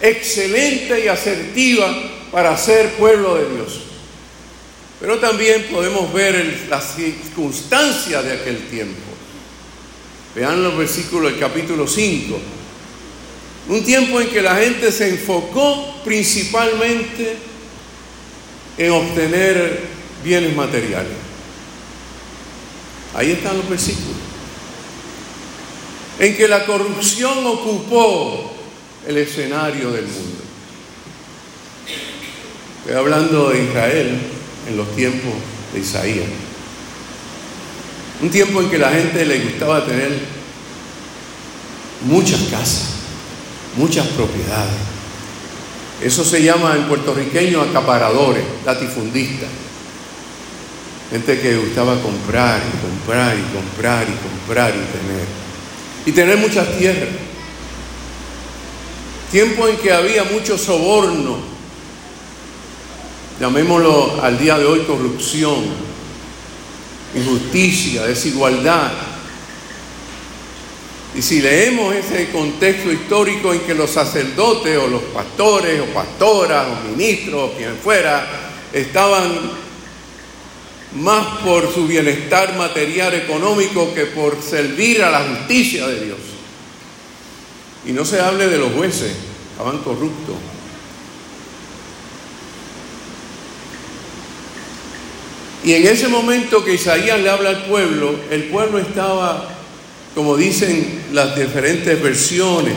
excelente 0.00 1.04
y 1.04 1.08
asertiva 1.08 1.94
para 2.32 2.56
ser 2.56 2.92
pueblo 2.92 3.36
de 3.36 3.54
Dios. 3.54 3.80
Pero 4.98 5.18
también 5.18 5.66
podemos 5.70 6.10
ver 6.12 6.66
las 6.70 6.96
circunstancias 6.96 8.24
de 8.24 8.32
aquel 8.32 8.66
tiempo. 8.68 9.02
Vean 10.34 10.62
los 10.62 10.76
versículos 10.76 11.32
del 11.32 11.40
capítulo 11.40 11.86
5. 11.86 12.38
Un 13.68 13.84
tiempo 13.84 14.20
en 14.20 14.28
que 14.28 14.40
la 14.40 14.56
gente 14.56 14.90
se 14.90 15.10
enfocó 15.10 16.00
principalmente 16.04 17.36
en 18.78 18.90
obtener 18.90 19.80
bienes 20.24 20.54
materiales. 20.56 21.25
Ahí 23.16 23.32
están 23.32 23.56
los 23.56 23.68
versículos. 23.68 24.14
En 26.18 26.36
que 26.36 26.46
la 26.46 26.66
corrupción 26.66 27.46
ocupó 27.46 28.52
el 29.06 29.16
escenario 29.16 29.90
del 29.90 30.04
mundo. 30.06 30.42
Estoy 32.80 32.94
hablando 32.94 33.48
de 33.48 33.64
Israel, 33.64 34.18
en 34.68 34.76
los 34.76 34.94
tiempos 34.94 35.32
de 35.72 35.80
Isaías. 35.80 36.26
Un 38.20 38.30
tiempo 38.30 38.60
en 38.60 38.68
que 38.68 38.78
la 38.78 38.90
gente 38.90 39.24
le 39.24 39.38
gustaba 39.40 39.86
tener 39.86 40.12
muchas 42.02 42.40
casas, 42.50 42.90
muchas 43.76 44.06
propiedades. 44.08 44.76
Eso 46.02 46.22
se 46.22 46.42
llama 46.42 46.76
en 46.76 46.84
puertorriqueño 46.84 47.62
acaparadores, 47.62 48.44
latifundistas. 48.66 49.65
Gente 51.10 51.40
que 51.40 51.56
gustaba 51.56 52.00
comprar 52.02 52.60
y 52.60 52.86
comprar 52.86 53.36
y 53.36 53.42
comprar 53.54 54.06
y 54.08 54.12
comprar 54.12 54.70
y 54.70 54.72
tener. 54.72 55.26
Y 56.06 56.12
tener 56.12 56.38
muchas 56.38 56.76
tierras. 56.78 57.08
Tiempo 59.30 59.68
en 59.68 59.76
que 59.76 59.92
había 59.92 60.24
mucho 60.24 60.56
soborno 60.56 61.56
llamémoslo 63.40 64.22
al 64.22 64.38
día 64.38 64.58
de 64.58 64.64
hoy 64.64 64.80
corrupción, 64.80 65.64
injusticia, 67.14 68.06
desigualdad. 68.06 68.92
Y 71.14 71.22
si 71.22 71.40
leemos 71.40 71.94
ese 71.94 72.30
contexto 72.30 72.92
histórico 72.92 73.52
en 73.52 73.60
que 73.60 73.74
los 73.74 73.90
sacerdotes 73.90 74.76
o 74.78 74.86
los 74.86 75.02
pastores 75.02 75.80
o 75.80 75.86
pastoras 75.86 76.66
o 76.66 76.88
ministros 76.88 77.50
o 77.50 77.56
quien 77.56 77.76
fuera 77.76 78.26
estaban 78.72 79.65
más 80.96 81.38
por 81.38 81.72
su 81.72 81.86
bienestar 81.86 82.56
material 82.56 83.14
económico 83.14 83.94
que 83.94 84.06
por 84.06 84.42
servir 84.42 85.02
a 85.02 85.10
la 85.10 85.20
justicia 85.20 85.86
de 85.86 86.04
Dios. 86.04 86.18
Y 87.86 87.92
no 87.92 88.04
se 88.04 88.20
hable 88.20 88.48
de 88.48 88.58
los 88.58 88.72
jueces, 88.72 89.12
estaban 89.52 89.78
corruptos. 89.78 90.36
Y 95.64 95.74
en 95.74 95.86
ese 95.86 96.08
momento 96.08 96.64
que 96.64 96.74
Isaías 96.74 97.20
le 97.20 97.28
habla 97.28 97.50
al 97.50 97.64
pueblo, 97.64 98.14
el 98.30 98.44
pueblo 98.44 98.78
estaba 98.78 99.56
como 100.16 100.34
dicen 100.34 101.04
las 101.12 101.36
diferentes 101.36 102.02
versiones, 102.02 102.72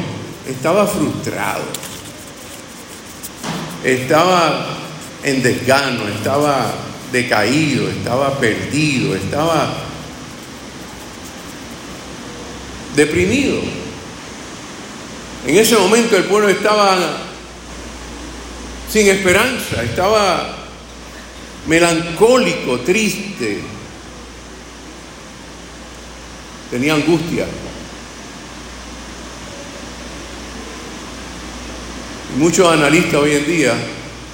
estaba 0.46 0.86
frustrado, 0.86 1.64
estaba 3.82 4.66
en 5.24 5.42
desgano, 5.42 6.06
estaba 6.10 6.70
decaído, 7.12 7.90
estaba 7.90 8.40
perdido, 8.40 9.16
estaba 9.16 9.74
deprimido. 12.96 13.62
En 15.48 15.58
ese 15.58 15.78
momento 15.78 16.18
el 16.18 16.26
pueblo 16.26 16.50
estaba 16.50 16.98
sin 18.92 19.08
esperanza, 19.08 19.84
estaba 19.84 20.56
melancólico, 21.68 22.80
triste, 22.80 23.62
tenía 26.72 26.94
angustia. 26.96 27.46
muchos 32.38 32.72
analistas 32.72 33.16
hoy 33.16 33.34
en 33.36 33.46
día 33.46 33.74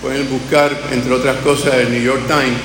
pueden 0.05 0.29
buscar, 0.29 0.83
entre 0.91 1.11
otras 1.11 1.37
cosas, 1.37 1.73
el 1.73 1.91
New 1.91 2.03
York 2.03 2.27
Times, 2.27 2.59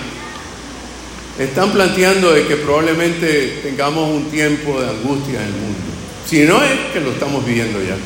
están 1.38 1.72
planteando 1.72 2.35
de 2.35 2.46
que 2.46 2.57
probablemente 2.57 3.61
tengamos 3.62 4.11
un 4.11 4.31
tiempo 4.31 4.79
de 4.79 4.90
angustia 4.90 5.40
en 5.40 5.46
el 5.46 5.53
mundo. 5.53 5.79
Si 6.29 6.40
no 6.40 6.62
es 6.62 6.72
que 6.92 7.00
lo 7.00 7.12
estamos 7.12 7.46
viviendo 7.46 7.83
ya. 7.83 7.96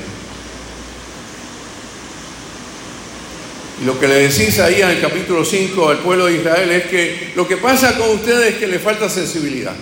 Y 3.82 3.84
lo 3.84 3.98
que 3.98 4.06
le 4.06 4.28
decís 4.28 4.60
ahí 4.60 4.80
en 4.80 4.90
el 4.90 5.00
capítulo 5.00 5.44
5 5.44 5.88
al 5.88 5.98
pueblo 5.98 6.26
de 6.26 6.36
Israel 6.36 6.70
es 6.70 6.84
que 6.84 7.32
lo 7.34 7.48
que 7.48 7.56
pasa 7.56 7.98
con 7.98 8.10
ustedes 8.10 8.52
es 8.52 8.58
que 8.58 8.68
le 8.68 8.78
falta 8.78 9.08
sensibilidad. 9.08 9.74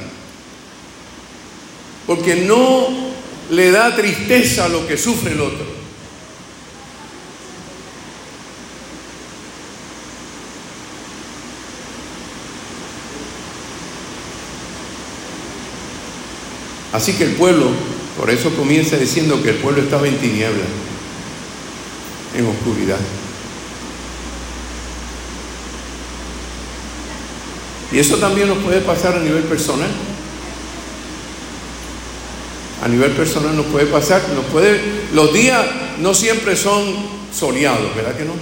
Porque 2.07 2.37
no 2.37 2.89
le 3.51 3.71
da 3.71 3.95
tristeza 3.95 4.67
lo 4.71 4.87
que 4.87 4.97
sufre 4.97 5.33
el 5.33 5.43
otro. 5.43 5.82
Así 16.93 17.15
que 17.15 17.25
el 17.25 17.33
pueblo, 17.33 17.71
por 18.19 18.31
eso 18.31 18.55
comienza 18.55 18.97
diciendo 18.97 19.43
que 19.43 19.51
el 19.51 19.57
pueblo 19.57 19.83
estaba 19.83 20.07
en 20.07 20.19
tiniebla, 20.19 20.65
en 22.37 22.47
oscuridad. 22.47 22.99
Y 27.93 27.99
eso 27.99 28.17
también 28.17 28.49
nos 28.49 28.59
puede 28.59 28.81
pasar 28.81 29.17
a 29.17 29.21
nivel 29.21 29.43
personal. 29.45 29.91
A 32.83 32.89
nivel 32.89 33.13
personal 33.13 33.55
nos 33.55 33.67
puede 33.67 33.87
pasar, 33.87 34.23
nos 34.35 34.45
puede, 34.47 34.81
los 35.13 35.33
días 35.33 35.65
no 36.01 36.15
siempre 36.15 36.57
son 36.57 36.83
soleados, 37.33 37.95
¿verdad 37.95 38.17
que 38.17 38.25
no? 38.25 38.33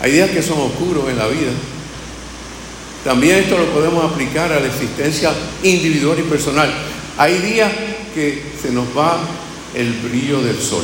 Hay 0.00 0.12
días 0.12 0.30
que 0.30 0.42
son 0.42 0.60
oscuros 0.60 1.08
en 1.08 1.18
la 1.18 1.26
vida. 1.26 1.50
También 3.06 3.36
esto 3.36 3.56
lo 3.56 3.66
podemos 3.66 4.04
aplicar 4.04 4.50
a 4.52 4.58
la 4.58 4.66
existencia 4.66 5.32
individual 5.62 6.18
y 6.18 6.22
personal. 6.22 6.68
Hay 7.16 7.38
días 7.38 7.70
que 8.12 8.42
se 8.60 8.72
nos 8.72 8.88
va 8.98 9.20
el 9.76 9.92
brillo 9.92 10.40
del 10.40 10.60
sol, 10.60 10.82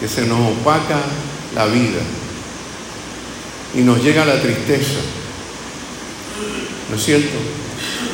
que 0.00 0.08
se 0.08 0.24
nos 0.24 0.38
opaca 0.52 1.00
la 1.54 1.66
vida 1.66 2.00
y 3.74 3.82
nos 3.82 4.02
llega 4.02 4.24
la 4.24 4.40
tristeza, 4.40 5.00
¿no 6.88 6.96
es 6.96 7.04
cierto? 7.04 7.36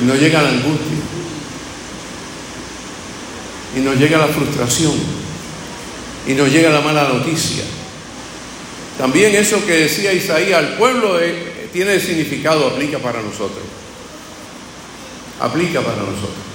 Y 0.03 0.05
nos 0.05 0.19
llega 0.19 0.43
la 0.43 0.49
angustia 0.49 0.99
y 3.77 3.79
nos 3.79 3.97
llega 3.97 4.19
la 4.19 4.27
frustración 4.27 4.95
y 6.27 6.33
nos 6.33 6.51
llega 6.51 6.69
la 6.69 6.81
mala 6.81 7.05
noticia. 7.05 7.63
También 8.99 9.37
eso 9.37 9.65
que 9.65 9.73
decía 9.73 10.13
Isaías 10.13 10.59
al 10.59 10.77
pueblo 10.77 11.21
es 11.21 11.52
tiene 11.73 11.99
significado, 11.99 12.67
aplica 12.67 12.99
para 12.99 13.23
nosotros. 13.23 13.65
Aplica 15.41 15.81
para 15.81 15.99
nosotros. 15.99 16.53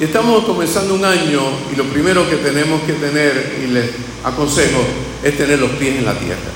Y 0.00 0.04
estamos 0.04 0.44
comenzando 0.44 0.94
un 0.94 1.04
año 1.04 1.42
y 1.72 1.76
lo 1.76 1.84
primero 1.84 2.28
que 2.30 2.36
tenemos 2.36 2.82
que 2.82 2.92
tener, 2.94 3.58
y 3.64 3.72
les 3.72 3.90
aconsejo, 4.24 4.80
es 5.22 5.36
tener 5.36 5.58
los 5.58 5.70
pies 5.72 5.96
en 5.96 6.04
la 6.04 6.14
tierra. 6.14 6.50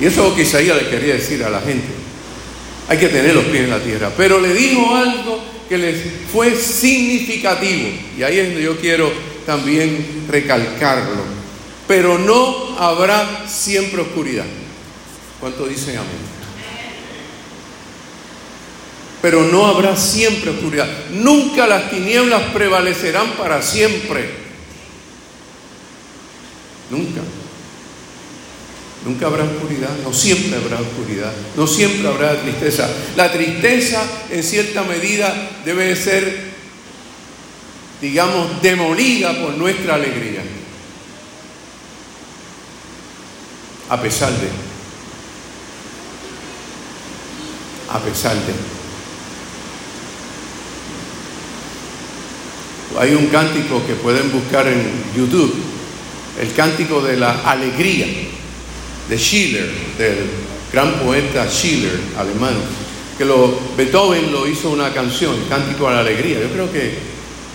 Y 0.00 0.06
eso 0.06 0.22
es 0.22 0.28
lo 0.30 0.36
que 0.36 0.42
Isaías 0.42 0.76
le 0.76 0.88
quería 0.88 1.14
decir 1.14 1.42
a 1.44 1.50
la 1.50 1.60
gente. 1.60 1.88
Hay 2.88 2.98
que 2.98 3.08
tener 3.08 3.34
los 3.34 3.44
pies 3.44 3.64
en 3.64 3.70
la 3.70 3.80
tierra. 3.80 4.12
Pero 4.16 4.40
le 4.40 4.52
dijo 4.54 4.94
algo 4.94 5.40
que 5.68 5.78
les 5.78 5.96
fue 6.32 6.54
significativo. 6.54 7.88
Y 8.18 8.22
ahí 8.22 8.38
es 8.38 8.46
donde 8.48 8.62
yo 8.62 8.78
quiero 8.78 9.10
también 9.46 10.26
recalcarlo. 10.28 11.22
Pero 11.88 12.18
no 12.18 12.76
habrá 12.78 13.46
siempre 13.48 14.02
oscuridad. 14.02 14.46
¿Cuánto 15.44 15.66
dicen 15.66 15.98
amén? 15.98 16.08
Pero 19.20 19.42
no 19.42 19.66
habrá 19.66 19.94
siempre 19.94 20.52
oscuridad. 20.52 20.88
Nunca 21.10 21.66
las 21.66 21.90
tinieblas 21.90 22.44
prevalecerán 22.54 23.32
para 23.32 23.60
siempre. 23.60 24.26
Nunca. 26.88 27.20
Nunca 29.04 29.26
habrá 29.26 29.44
oscuridad, 29.44 29.90
no 30.02 30.14
siempre 30.14 30.56
habrá 30.56 30.80
oscuridad, 30.80 31.34
no 31.58 31.66
siempre 31.66 32.08
habrá 32.08 32.40
tristeza. 32.40 32.88
La 33.14 33.30
tristeza 33.30 34.02
en 34.30 34.42
cierta 34.42 34.82
medida 34.84 35.50
debe 35.62 35.94
ser, 35.94 36.52
digamos, 38.00 38.62
demolida 38.62 39.38
por 39.42 39.52
nuestra 39.58 39.96
alegría. 39.96 40.40
A 43.90 44.00
pesar 44.00 44.32
de 44.32 44.63
a 47.94 48.00
pesar 48.00 48.34
de. 48.34 48.52
Hay 53.00 53.14
un 53.14 53.26
cántico 53.26 53.84
que 53.86 53.94
pueden 53.94 54.30
buscar 54.30 54.66
en 54.68 54.82
YouTube, 55.16 55.54
el 56.40 56.52
cántico 56.54 57.00
de 57.00 57.16
la 57.16 57.40
alegría 57.44 58.06
de 59.08 59.18
Schiller, 59.18 59.70
del 59.96 60.26
gran 60.72 60.92
poeta 60.94 61.48
Schiller, 61.48 61.98
alemán, 62.18 62.54
que 63.16 63.24
lo, 63.24 63.58
Beethoven 63.76 64.32
lo 64.32 64.48
hizo 64.48 64.70
una 64.70 64.92
canción, 64.92 65.36
Cántico 65.48 65.88
a 65.88 65.92
la 65.92 66.00
Alegría. 66.00 66.40
Yo 66.40 66.48
creo 66.50 66.72
que, 66.72 66.98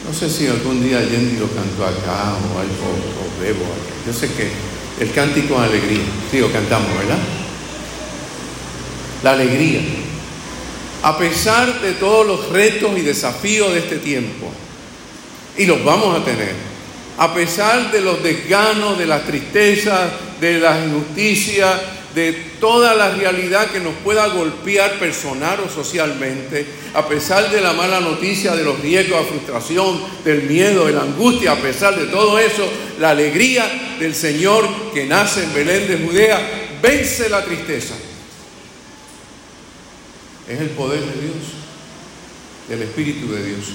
no 0.08 0.18
sé 0.18 0.30
si 0.30 0.48
algún 0.48 0.82
día 0.82 1.02
Yendi 1.02 1.38
lo 1.38 1.48
cantó 1.48 1.86
acá 1.86 2.34
o 2.34 2.60
algo, 2.60 2.88
o 3.20 3.42
Bebo. 3.42 3.66
Yo 4.08 4.14
sé 4.14 4.30
que 4.34 4.50
el 5.04 5.12
Cántico 5.12 5.58
a 5.58 5.62
la 5.62 5.68
Alegría, 5.68 6.04
sí, 6.32 6.40
lo 6.40 6.52
cantamos, 6.52 6.88
¿verdad? 6.98 7.20
La 9.22 9.32
alegría 9.32 9.82
a 11.02 11.18
pesar 11.18 11.82
de 11.82 11.94
todos 11.94 12.26
los 12.26 12.50
retos 12.50 12.98
y 12.98 13.02
desafíos 13.02 13.72
de 13.74 13.80
este 13.80 13.98
tiempo, 13.98 14.52
y 15.58 15.66
los 15.66 15.84
vamos 15.84 16.20
a 16.20 16.26
tener, 16.26 16.54
a 17.18 17.34
pesar 17.34 17.92
de 17.92 18.02
los 18.02 18.22
desganos, 18.24 18.98
de 18.98 19.06
las 19.06 19.26
tristezas, 19.26 20.12
de 20.40 20.60
las 20.60 20.86
injusticias, 20.86 21.80
de 22.16 22.34
toda 22.60 22.96
la 22.96 23.12
realidad 23.12 23.68
que 23.68 23.80
nos 23.80 23.94
pueda 24.04 24.28
golpear 24.28 25.00
personal 25.00 25.60
o 25.66 25.70
socialmente, 25.70 26.66
a 26.94 27.08
pesar 27.08 27.52
de 27.52 27.62
la 27.62 27.74
mala 27.74 28.00
noticia, 28.00 28.56
de 28.56 28.64
los 28.64 28.80
riesgos, 28.80 29.22
la 29.22 29.28
frustración, 29.28 30.02
del 30.26 30.44
miedo, 30.44 30.88
de 30.88 30.94
la 30.94 31.02
angustia, 31.02 31.52
a 31.52 31.58
pesar 31.58 31.96
de 31.98 32.08
todo 32.08 32.40
eso, 32.40 32.68
la 33.00 33.12
alegría 33.12 33.96
del 34.00 34.16
Señor 34.16 34.68
que 34.94 35.06
nace 35.06 35.44
en 35.44 35.54
Belén 35.54 35.88
de 35.88 35.98
Judea 35.98 36.40
vence 36.82 37.30
la 37.30 37.44
tristeza 37.44 37.96
es 40.50 40.60
el 40.60 40.70
poder 40.72 41.00
de 41.02 41.22
Dios, 41.22 41.36
del 42.68 42.82
Espíritu 42.82 43.32
de 43.32 43.46
Dios. 43.46 43.66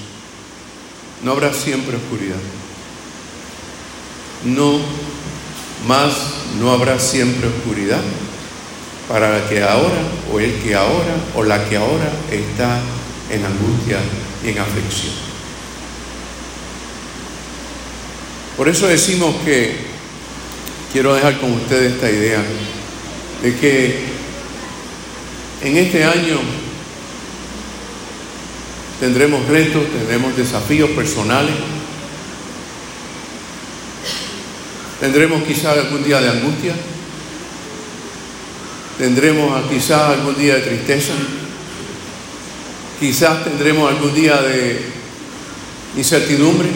No 1.23 1.31
habrá 1.31 1.55
siempre 1.55 1.97
oscuridad. 1.97 2.41
No 4.45 4.81
más, 5.87 6.13
no 6.61 6.73
habrá 6.73 6.99
siempre 6.99 7.49
oscuridad 7.49 8.03
para 9.09 9.39
la 9.39 9.49
que 9.49 9.63
ahora, 9.63 10.03
o 10.33 10.41
el 10.41 10.53
que 10.63 10.75
ahora, 10.75 11.15
o 11.37 11.45
la 11.45 11.65
que 11.69 11.77
ahora 11.77 12.11
está 12.31 12.81
en 13.31 13.45
angustia 13.45 13.99
y 14.45 14.49
en 14.49 14.59
aflicción. 14.59 15.15
Por 18.57 18.69
eso 18.69 18.89
decimos 18.89 19.35
que, 19.45 19.77
quiero 20.93 21.15
dejar 21.15 21.39
con 21.39 21.53
ustedes 21.53 21.93
esta 21.93 22.11
idea, 22.11 22.43
de 23.43 23.57
que 23.57 23.99
en 25.63 25.77
este 25.77 26.05
año 26.05 26.64
tendremos 29.05 29.47
retos, 29.47 29.83
tendremos 29.93 30.35
desafíos 30.35 30.89
personales, 30.93 31.55
tendremos 34.99 35.43
quizás 35.43 35.77
algún 35.77 36.03
día 36.03 36.23
de 36.23 36.31
angustia, 36.31 36.75
tendremos 38.97 39.71
quizás 39.71 40.01
algún 40.17 40.35
día 40.39 40.55
de 40.55 40.63
tristeza, 40.63 41.13
Quizás 42.99 43.45
tendremos 43.45 43.91
algún 43.91 44.15
día 44.15 44.41
de 44.41 44.81
incertidumbre, 45.99 46.71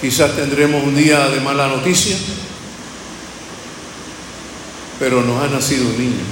quizás 0.00 0.34
tendremos 0.34 0.82
un 0.82 0.94
día 0.94 1.28
de 1.28 1.40
mala 1.40 1.68
noticia, 1.68 2.16
pero 4.98 5.20
nos 5.20 5.42
ha 5.42 5.48
nacido 5.48 5.86
un 5.86 5.98
niño. 5.98 6.24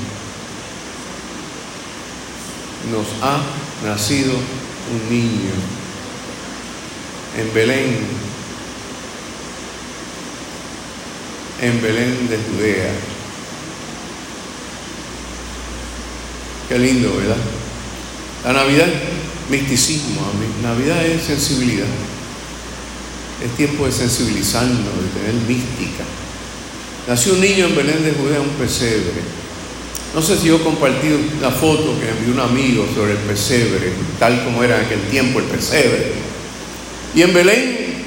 Nos 2.90 3.06
ha 3.20 3.67
nacido 3.84 4.32
un 4.32 5.10
niño 5.10 5.52
en 7.36 7.54
Belén, 7.54 7.98
en 11.60 11.82
Belén 11.82 12.28
de 12.28 12.38
Judea. 12.38 12.92
Qué 16.68 16.78
lindo, 16.78 17.16
¿verdad? 17.16 17.36
La 18.44 18.52
Navidad 18.52 18.88
es 18.88 19.50
misticismo, 19.50 20.20
Navidad 20.62 21.04
es 21.06 21.22
sensibilidad. 21.22 21.86
Es 23.44 23.56
tiempo 23.56 23.86
de 23.86 23.92
sensibilizarnos, 23.92 24.78
de 24.78 25.20
tener 25.20 25.34
mística. 25.46 26.04
Nació 27.06 27.34
un 27.34 27.40
niño 27.40 27.66
en 27.66 27.76
Belén 27.76 28.02
de 28.02 28.12
Judea, 28.12 28.40
un 28.40 28.48
pesebre. 28.50 29.22
No 30.14 30.22
sé 30.22 30.38
si 30.38 30.48
yo 30.48 30.62
compartí 30.64 31.08
la 31.40 31.50
foto 31.50 31.98
que 32.00 32.08
envió 32.08 32.34
un 32.34 32.40
amigo 32.40 32.86
sobre 32.94 33.12
el 33.12 33.18
pesebre, 33.18 33.92
tal 34.18 34.42
como 34.44 34.64
era 34.64 34.78
en 34.78 34.86
aquel 34.86 35.02
tiempo 35.08 35.38
el 35.38 35.44
pesebre. 35.44 36.12
Y 37.14 37.22
en 37.22 37.32
Belén, 37.34 38.04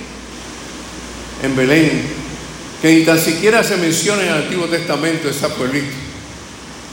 en 1.43 1.55
Belén, 1.55 2.03
que 2.81 2.95
ni 2.95 3.05
tan 3.05 3.19
siquiera 3.19 3.63
se 3.63 3.77
menciona 3.77 4.23
en 4.23 4.27
el 4.29 4.43
Antiguo 4.43 4.65
Testamento 4.65 5.29
esa 5.29 5.53
pueblito. 5.55 5.93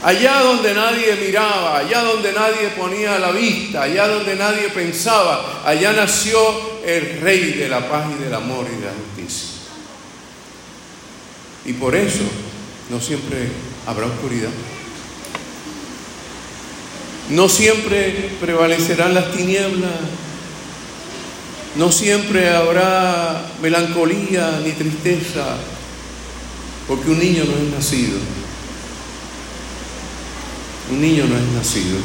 Allá 0.03 0.39
donde 0.41 0.73
nadie 0.73 1.15
miraba, 1.15 1.79
allá 1.79 2.03
donde 2.03 2.31
nadie 2.31 2.69
ponía 2.77 3.19
la 3.19 3.31
vista, 3.31 3.83
allá 3.83 4.07
donde 4.07 4.35
nadie 4.35 4.69
pensaba, 4.69 5.61
allá 5.65 5.91
nació 5.91 6.39
el 6.85 7.19
Rey 7.19 7.53
de 7.53 7.67
la 7.67 7.89
paz 7.89 8.05
y 8.17 8.23
del 8.23 8.33
amor 8.33 8.65
y 8.71 8.79
de 8.79 8.85
la 8.85 8.93
justicia. 8.93 9.49
Y 11.65 11.73
por 11.73 11.95
eso 11.95 12.23
no 12.89 13.01
siempre 13.01 13.49
habrá 13.85 14.05
oscuridad. 14.05 14.49
No 17.29 17.47
siempre 17.47 18.31
prevalecerán 18.41 19.13
las 19.13 19.31
tinieblas. 19.31 19.91
No 21.75 21.91
siempre 21.91 22.49
habrá 22.49 23.45
melancolía 23.61 24.59
ni 24.63 24.71
tristeza, 24.71 25.57
porque 26.87 27.11
un 27.11 27.19
niño 27.19 27.43
no 27.45 27.55
es 27.55 27.73
nacido. 27.73 28.17
Un 30.91 31.01
niño 31.01 31.25
no 31.25 31.35
es 31.35 31.43
nacido. 31.53 31.97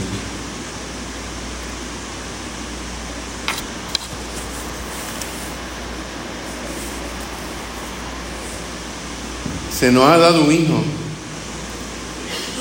Se 9.72 9.90
nos 9.90 10.04
ha 10.04 10.18
dado 10.18 10.44
un 10.44 10.52
hijo. 10.52 10.84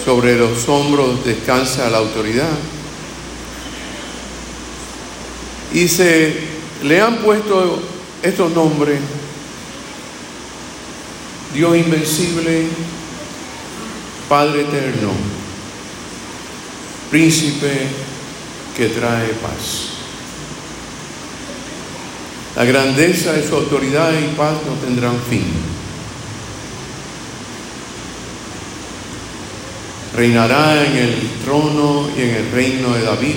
Sobre 0.03 0.35
los 0.35 0.67
hombros 0.67 1.23
descansa 1.23 1.89
la 1.89 1.99
autoridad. 1.99 2.51
Y 5.73 5.87
se 5.87 6.37
le 6.83 7.01
han 7.01 7.17
puesto 7.17 7.81
estos 8.21 8.51
nombres. 8.51 8.99
Dios 11.53 11.77
invencible, 11.77 12.65
Padre 14.27 14.61
eterno, 14.61 15.11
príncipe 17.11 17.87
que 18.75 18.87
trae 18.87 19.27
paz. 19.33 19.89
La 22.55 22.65
grandeza 22.65 23.33
de 23.33 23.47
su 23.47 23.55
autoridad 23.55 24.11
y 24.13 24.35
paz 24.35 24.53
no 24.67 24.73
tendrán 24.75 25.19
fin. 25.29 25.72
Reinará 30.15 30.85
en 30.85 30.95
el 30.95 31.29
trono 31.43 32.09
y 32.15 32.21
en 32.21 32.29
el 32.35 32.51
reino 32.51 32.93
de 32.93 33.01
David, 33.01 33.35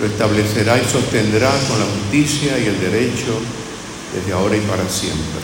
lo 0.00 0.06
establecerá 0.06 0.78
y 0.78 0.84
sostendrá 0.84 1.50
con 1.68 1.78
la 1.78 1.86
justicia 1.86 2.58
y 2.58 2.66
el 2.66 2.80
derecho 2.80 3.40
desde 4.14 4.32
ahora 4.32 4.56
y 4.56 4.60
para 4.60 4.88
siempre. 4.88 5.40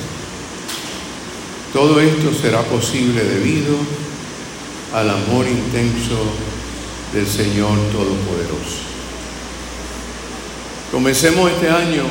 Todo 1.72 2.00
esto 2.00 2.32
será 2.34 2.62
posible 2.62 3.24
debido 3.24 3.76
al 4.94 5.08
amor 5.08 5.46
intenso 5.46 6.18
del 7.12 7.26
Señor 7.26 7.78
Todopoderoso. 7.90 8.82
Comencemos 10.90 11.50
este 11.50 11.70
año 11.70 12.04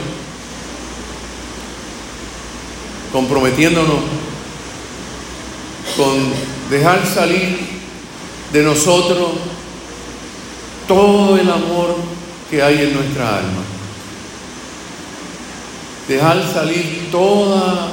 comprometiéndonos 3.12 4.00
con 5.96 6.34
dejar 6.70 7.06
salir 7.06 7.81
de 8.52 8.64
nosotros 8.64 9.30
todo 10.88 11.38
el 11.38 11.50
amor 11.50 11.96
que 12.50 12.62
hay 12.62 12.82
en 12.82 12.94
nuestra 12.94 13.38
alma. 13.38 13.64
Dejar 16.08 16.44
salir 16.52 17.08
toda 17.12 17.92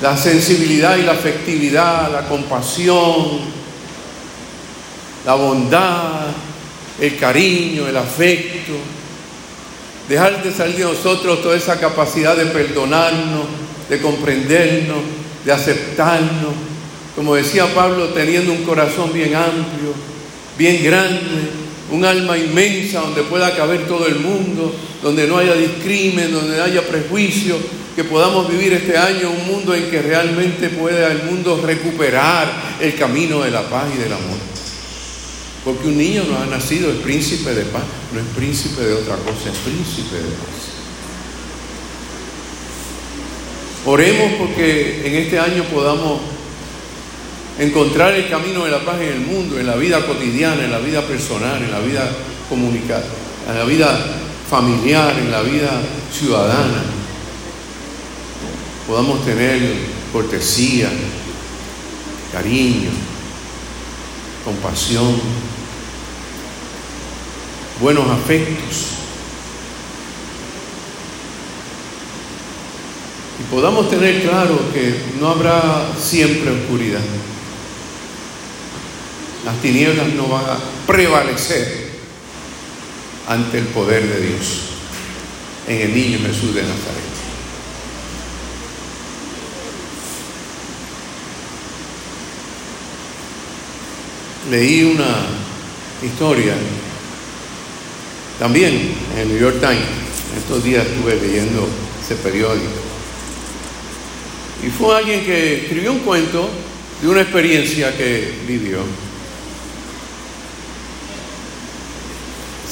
la 0.00 0.16
sensibilidad 0.16 0.96
y 0.96 1.02
la 1.02 1.12
afectividad, 1.12 2.10
la 2.10 2.26
compasión, 2.26 3.40
la 5.26 5.34
bondad, 5.34 6.28
el 6.98 7.18
cariño, 7.18 7.86
el 7.86 7.96
afecto. 7.96 8.72
Dejar 10.08 10.42
de 10.42 10.52
salir 10.52 10.76
de 10.76 10.84
nosotros 10.84 11.42
toda 11.42 11.56
esa 11.56 11.78
capacidad 11.78 12.36
de 12.36 12.46
perdonarnos, 12.46 13.44
de 13.88 14.00
comprendernos, 14.00 14.98
de 15.44 15.52
aceptarnos. 15.52 16.69
Como 17.20 17.34
decía 17.34 17.66
Pablo, 17.74 18.06
teniendo 18.14 18.50
un 18.50 18.64
corazón 18.64 19.12
bien 19.12 19.34
amplio, 19.34 19.92
bien 20.56 20.82
grande, 20.82 21.50
un 21.90 22.02
alma 22.02 22.38
inmensa 22.38 23.02
donde 23.02 23.24
pueda 23.24 23.54
caber 23.54 23.86
todo 23.86 24.06
el 24.06 24.20
mundo, 24.20 24.74
donde 25.02 25.26
no 25.26 25.36
haya 25.36 25.52
discrimen, 25.52 26.32
donde 26.32 26.56
no 26.56 26.64
haya 26.64 26.80
prejuicio, 26.80 27.58
que 27.94 28.04
podamos 28.04 28.48
vivir 28.48 28.72
este 28.72 28.96
año 28.96 29.32
un 29.32 29.46
mundo 29.46 29.74
en 29.74 29.90
que 29.90 30.00
realmente 30.00 30.70
pueda 30.70 31.12
el 31.12 31.24
mundo 31.24 31.60
recuperar 31.62 32.78
el 32.80 32.94
camino 32.94 33.42
de 33.42 33.50
la 33.50 33.68
paz 33.68 33.84
y 33.94 33.98
del 33.98 34.14
amor. 34.14 34.38
Porque 35.62 35.88
un 35.88 35.98
niño 35.98 36.24
no 36.24 36.38
ha 36.38 36.46
nacido, 36.46 36.88
es 36.88 37.00
príncipe 37.00 37.52
de 37.52 37.64
paz, 37.64 37.82
no 38.14 38.20
es 38.20 38.26
príncipe 38.34 38.80
de 38.80 38.94
otra 38.94 39.16
cosa, 39.16 39.50
es 39.52 39.58
príncipe 39.58 40.16
de 40.16 40.22
paz. 40.22 40.70
Oremos 43.84 44.32
porque 44.38 45.02
en 45.04 45.16
este 45.16 45.38
año 45.38 45.64
podamos 45.64 46.39
encontrar 47.60 48.14
el 48.14 48.28
camino 48.30 48.64
de 48.64 48.70
la 48.70 48.80
paz 48.80 49.00
en 49.02 49.08
el 49.08 49.20
mundo, 49.20 49.60
en 49.60 49.66
la 49.66 49.76
vida 49.76 50.04
cotidiana, 50.06 50.64
en 50.64 50.72
la 50.72 50.78
vida 50.78 51.02
personal, 51.02 51.62
en 51.62 51.70
la 51.70 51.80
vida 51.80 52.10
comunicativa, 52.48 53.04
en 53.50 53.58
la 53.58 53.64
vida 53.64 53.98
familiar, 54.48 55.18
en 55.18 55.30
la 55.30 55.42
vida 55.42 55.70
ciudadana. 56.10 56.82
Podamos 58.86 59.24
tener 59.26 59.60
cortesía, 60.10 60.88
cariño, 62.32 62.90
compasión, 64.42 65.20
buenos 67.78 68.08
afectos. 68.08 68.86
Y 73.38 73.42
podamos 73.50 73.90
tener 73.90 74.22
claro 74.22 74.58
que 74.72 74.94
no 75.20 75.28
habrá 75.28 75.92
siempre 75.98 76.50
oscuridad. 76.50 77.00
Las 79.44 79.60
tinieblas 79.62 80.08
no 80.14 80.28
van 80.28 80.44
a 80.44 80.58
prevalecer 80.86 81.90
ante 83.28 83.58
el 83.58 83.66
poder 83.66 84.06
de 84.06 84.28
Dios 84.28 84.70
en 85.66 85.80
el 85.80 85.94
niño 85.94 86.18
Jesús 86.26 86.54
de 86.54 86.62
Nazaret. 86.62 87.10
Leí 94.50 94.82
una 94.82 95.26
historia 96.02 96.54
también 98.38 98.94
en 99.14 99.18
el 99.20 99.28
New 99.28 99.38
York 99.38 99.60
Times. 99.60 99.78
Estos 100.36 100.64
días 100.64 100.86
estuve 100.86 101.14
leyendo 101.16 101.68
ese 102.02 102.16
periódico. 102.16 102.80
Y 104.66 104.70
fue 104.70 104.96
alguien 104.96 105.24
que 105.24 105.62
escribió 105.62 105.92
un 105.92 106.00
cuento 106.00 106.50
de 107.00 107.08
una 107.08 107.20
experiencia 107.20 107.96
que 107.96 108.32
vivió. 108.46 108.78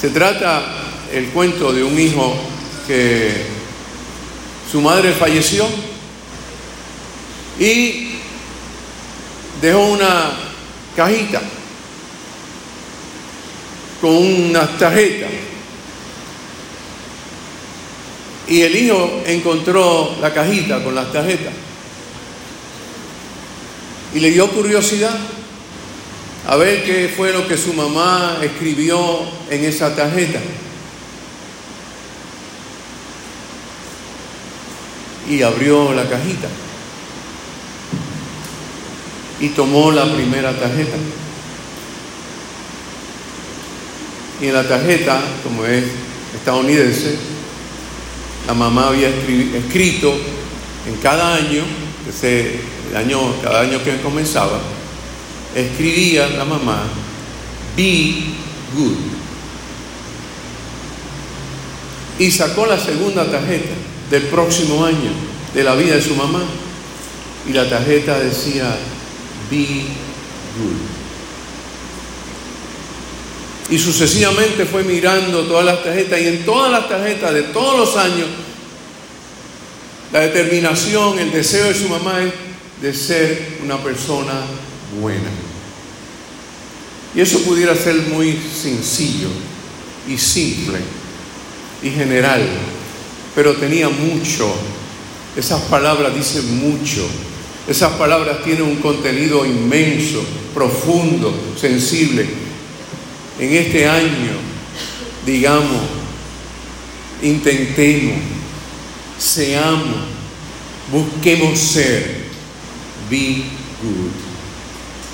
Se 0.01 0.11
trata 0.11 0.63
el 1.13 1.31
cuento 1.31 1.73
de 1.73 1.83
un 1.83 1.99
hijo 1.99 2.33
que 2.87 3.33
su 4.71 4.81
madre 4.81 5.13
falleció 5.13 5.67
y 7.59 8.11
dejó 9.61 9.87
una 9.87 10.31
cajita 10.95 11.43
con 14.01 14.17
una 14.17 14.69
tarjeta. 14.79 15.27
Y 18.47 18.63
el 18.63 18.77
hijo 18.77 19.23
encontró 19.27 20.17
la 20.21 20.33
cajita 20.33 20.83
con 20.85 20.95
las 20.95 21.13
tarjetas. 21.13 21.53
Y 24.15 24.21
le 24.21 24.31
dio 24.31 24.49
curiosidad 24.53 25.19
a 26.49 26.57
ver 26.57 26.83
qué 26.83 27.13
fue 27.15 27.31
lo 27.31 27.47
que 27.47 27.59
su 27.59 27.75
mamá 27.75 28.39
escribió 28.43 29.21
en 29.51 29.67
esa 29.67 29.95
tarjeta. 29.95 30.41
Y 35.29 35.43
abrió 35.43 35.93
la 35.93 36.09
cajita. 36.09 36.49
Y 39.41 39.51
tomó 39.51 39.93
la 39.93 40.11
primera 40.11 40.59
tarjeta. 40.59 40.97
Y 44.41 44.47
en 44.47 44.55
la 44.55 44.67
tarjeta, 44.67 45.21
como 45.45 45.67
es 45.67 45.85
estadounidense, 46.35 47.19
la 48.47 48.55
mamá 48.55 48.89
había 48.89 49.11
escrito 49.11 50.15
en 50.87 50.97
cada 51.03 51.35
año, 51.35 51.63
ese 52.09 52.59
año, 52.97 53.35
cada 53.43 53.61
año 53.61 53.85
que 53.85 54.01
comenzaba, 54.01 54.78
escribía 55.61 56.29
la 56.29 56.45
mamá, 56.45 56.85
be 57.77 58.15
good. 58.75 58.97
Y 62.19 62.31
sacó 62.31 62.67
la 62.67 62.79
segunda 62.79 63.31
tarjeta 63.31 63.75
del 64.11 64.23
próximo 64.25 64.85
año 64.85 65.13
de 65.55 65.65
la 65.65 65.75
vida 65.75 65.95
de 65.95 66.03
su 66.03 66.15
mamá. 66.15 66.43
Y 67.49 67.53
la 67.53 67.69
tarjeta 67.69 68.19
decía, 68.19 68.77
be 69.51 69.85
good. 70.59 70.99
Y 73.71 73.79
sucesivamente 73.79 74.65
fue 74.65 74.83
mirando 74.83 75.43
todas 75.43 75.65
las 75.65 75.85
tarjetas 75.85 76.21
y 76.21 76.27
en 76.27 76.45
todas 76.45 76.73
las 76.73 76.89
tarjetas 76.89 77.35
de 77.35 77.43
todos 77.43 77.79
los 77.79 77.97
años, 77.97 78.27
la 80.13 80.21
determinación, 80.21 81.19
el 81.19 81.31
deseo 81.31 81.67
de 81.67 81.75
su 81.75 81.89
mamá 81.89 82.23
es 82.23 82.33
de 82.81 82.95
ser 82.95 83.59
una 83.63 83.77
persona 83.77 84.33
buena. 85.01 85.48
Y 87.15 87.21
eso 87.21 87.41
pudiera 87.41 87.75
ser 87.75 87.95
muy 88.13 88.33
sencillo 88.33 89.29
y 90.09 90.19
simple 90.19 90.79
y 91.83 91.91
general, 91.91 92.43
pero 93.35 93.55
tenía 93.55 93.89
mucho. 93.89 94.53
Esas 95.37 95.63
palabras 95.63 96.15
dicen 96.15 96.59
mucho. 96.59 97.07
Esas 97.67 97.93
palabras 97.93 98.43
tienen 98.45 98.63
un 98.63 98.77
contenido 98.77 99.45
inmenso, 99.45 100.25
profundo, 100.55 101.35
sensible. 101.59 102.27
En 103.39 103.53
este 103.55 103.87
año, 103.87 104.33
digamos, 105.25 105.83
intentemos, 107.23 108.19
seamos, 109.19 109.99
busquemos 110.91 111.59
ser, 111.59 112.25
be 113.11 113.45
good. 113.83 114.11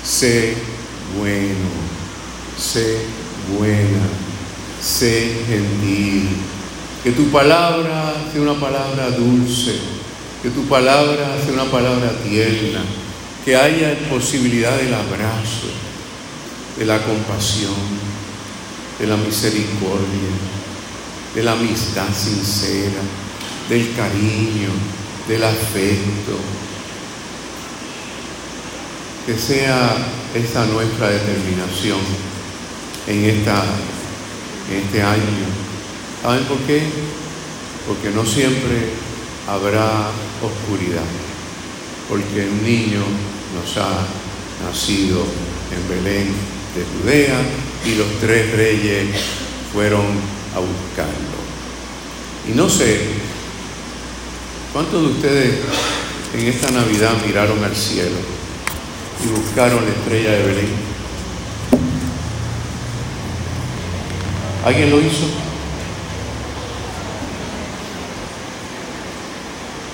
Sé 0.03 0.74
bueno, 1.17 1.69
sé 2.57 2.99
buena, 3.57 4.07
sé 4.81 5.43
gentil. 5.47 6.29
Que 7.03 7.11
tu 7.11 7.29
palabra 7.29 8.13
sea 8.31 8.41
una 8.41 8.59
palabra 8.59 9.11
dulce, 9.11 9.75
que 10.41 10.49
tu 10.49 10.65
palabra 10.65 11.37
sea 11.43 11.53
una 11.53 11.71
palabra 11.71 12.11
tierna, 12.23 12.81
que 13.43 13.55
haya 13.55 13.97
posibilidad 14.09 14.75
del 14.77 14.93
abrazo, 14.93 15.67
de 16.77 16.85
la 16.85 17.01
compasión, 17.03 17.73
de 18.99 19.07
la 19.07 19.17
misericordia, 19.17 20.33
de 21.35 21.43
la 21.43 21.51
amistad 21.51 22.07
sincera, 22.11 23.01
del 23.69 23.93
cariño, 23.95 24.69
del 25.27 25.43
afecto, 25.43 26.37
que 29.25 29.37
sea 29.37 29.95
esa 30.35 30.65
nuestra 30.65 31.09
determinación 31.09 31.99
en, 33.07 33.23
esta, 33.23 33.63
este 34.69 35.01
año. 35.01 35.21
¿Saben 36.21 36.43
por 36.43 36.57
qué? 36.59 36.83
Porque 37.87 38.09
no 38.11 38.25
siempre 38.25 38.89
habrá 39.47 40.09
oscuridad, 40.43 41.05
porque 42.09 42.49
un 42.49 42.63
niño 42.63 43.01
nos 43.55 43.77
ha 43.77 44.05
nacido 44.67 45.23
en 45.71 45.89
Belén 45.89 46.27
de 46.75 46.83
Judea 46.83 47.39
y 47.85 47.95
los 47.95 48.19
tres 48.19 48.51
reyes 48.57 49.07
fueron 49.71 50.05
a 50.53 50.59
buscarlo. 50.59 51.45
Y 52.49 52.51
no 52.51 52.69
sé, 52.69 52.99
¿cuántos 54.73 55.01
de 55.01 55.07
ustedes 55.07 55.55
en 56.33 56.47
esta 56.47 56.71
Navidad 56.71 57.13
miraron 57.25 57.63
al 57.63 57.75
cielo? 57.75 58.34
Y 59.23 59.27
buscaron 59.27 59.83
la 59.85 59.91
estrella 59.91 60.31
de 60.31 60.43
Belén. 60.43 60.95
¿Alguien 64.65 64.89
lo 64.89 64.99
hizo? 64.99 65.25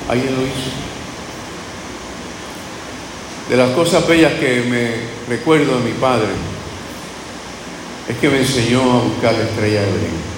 ¿Alguien 0.10 0.36
lo 0.36 0.42
hizo? 0.42 0.72
De 3.50 3.58
las 3.58 3.72
cosas 3.72 4.08
bellas 4.08 4.34
que 4.34 4.62
me 4.62 5.36
recuerdo 5.36 5.78
de 5.78 5.84
mi 5.84 5.92
padre 6.00 6.30
es 8.08 8.18
que 8.18 8.30
me 8.30 8.40
enseñó 8.40 8.82
a 8.82 9.04
buscar 9.04 9.34
la 9.34 9.44
estrella 9.44 9.82
de 9.82 9.88
Belén. 9.88 10.32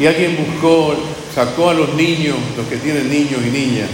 Y 0.00 0.06
alguien 0.06 0.44
buscó, 0.44 0.94
sacó 1.34 1.70
a 1.70 1.74
los 1.74 1.94
niños, 1.94 2.36
los 2.56 2.66
que 2.66 2.76
tienen 2.76 3.08
niños 3.08 3.40
y 3.44 3.50
niñas, 3.50 3.88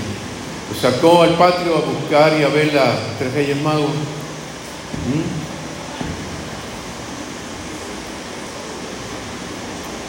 sacó 0.80 1.22
al 1.22 1.36
patio 1.36 1.76
a 1.76 1.80
buscar 1.80 2.38
y 2.38 2.44
a 2.44 2.48
ver 2.48 2.72
las 2.74 3.18
tres 3.18 3.32
reyes 3.34 3.60
magos. 3.62 3.90
¿Mm? 3.90 5.44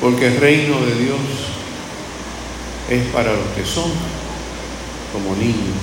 Porque 0.01 0.27
el 0.27 0.37
reino 0.37 0.79
de 0.81 0.95
Dios 0.95 1.19
es 2.89 3.05
para 3.07 3.31
los 3.33 3.47
que 3.55 3.65
son 3.65 3.91
como 5.11 5.35
niños 5.35 5.75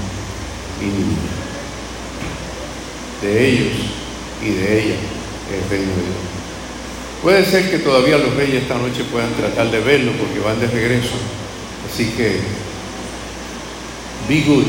y 0.80 0.84
niñas. 0.84 1.18
De 3.22 3.48
ellos 3.48 3.72
y 4.42 4.50
de 4.50 4.84
ellas 4.84 4.98
el 5.52 5.70
reino 5.70 5.90
de 5.90 6.02
Dios. 6.02 6.32
Puede 7.22 7.44
ser 7.44 7.70
que 7.70 7.78
todavía 7.78 8.18
los 8.18 8.34
reyes 8.34 8.62
esta 8.62 8.76
noche 8.76 9.04
puedan 9.04 9.32
tratar 9.34 9.70
de 9.70 9.80
verlo 9.80 10.12
porque 10.12 10.40
van 10.40 10.60
de 10.60 10.66
regreso. 10.66 11.14
Así 11.90 12.06
que 12.16 12.40
be 14.28 14.42
good 14.42 14.64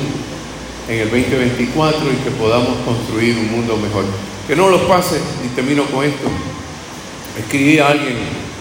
en 0.90 1.00
el 1.00 1.10
2024 1.10 2.00
y 2.12 2.24
que 2.24 2.32
podamos 2.32 2.78
construir 2.86 3.38
un 3.38 3.52
mundo 3.52 3.78
mejor. 3.78 4.06
Que 4.48 4.56
no 4.56 4.70
los 4.70 4.82
pase, 4.82 5.20
y 5.46 5.56
termino 5.56 5.86
con 5.86 6.04
esto. 6.06 6.28
Escribí 7.38 7.80
a 7.80 7.90
alguien, 7.90 8.18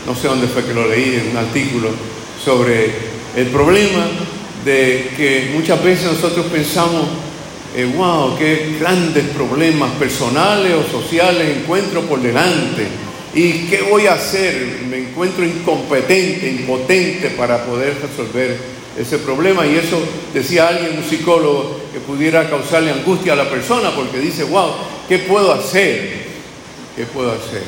no 0.06 0.14
sé 0.14 0.28
dónde 0.28 0.46
fue 0.46 0.64
que 0.64 0.74
lo 0.74 0.88
leí, 0.88 1.16
en 1.16 1.30
un 1.30 1.36
artículo, 1.36 1.88
sobre 2.42 2.90
el 3.36 3.46
problema 3.48 4.06
de 4.64 5.10
que 5.16 5.50
muchas 5.54 5.82
veces 5.82 6.12
nosotros 6.12 6.46
pensamos, 6.46 7.06
wow, 7.96 8.34
eh, 8.34 8.36
qué 8.38 8.78
grandes 8.78 9.24
problemas 9.28 9.90
personales 9.92 10.72
o 10.74 10.90
sociales 10.90 11.58
encuentro 11.58 12.02
por 12.02 12.20
delante. 12.20 12.86
¿Y 13.34 13.66
qué 13.66 13.82
voy 13.82 14.06
a 14.06 14.14
hacer? 14.14 14.82
Me 14.88 14.98
encuentro 14.98 15.44
incompetente, 15.44 16.50
impotente 16.50 17.30
para 17.30 17.64
poder 17.64 17.96
resolver 18.00 18.81
ese 18.98 19.18
problema 19.18 19.66
y 19.66 19.76
eso 19.76 19.98
decía 20.34 20.68
alguien, 20.68 20.98
un 20.98 21.04
psicólogo, 21.04 21.80
que 21.92 22.00
pudiera 22.00 22.48
causarle 22.48 22.90
angustia 22.90 23.32
a 23.32 23.36
la 23.36 23.48
persona 23.48 23.90
porque 23.94 24.18
dice, 24.18 24.44
wow, 24.44 24.70
¿qué 25.08 25.18
puedo 25.20 25.52
hacer? 25.52 26.26
¿Qué 26.96 27.04
puedo 27.06 27.32
hacer? 27.32 27.62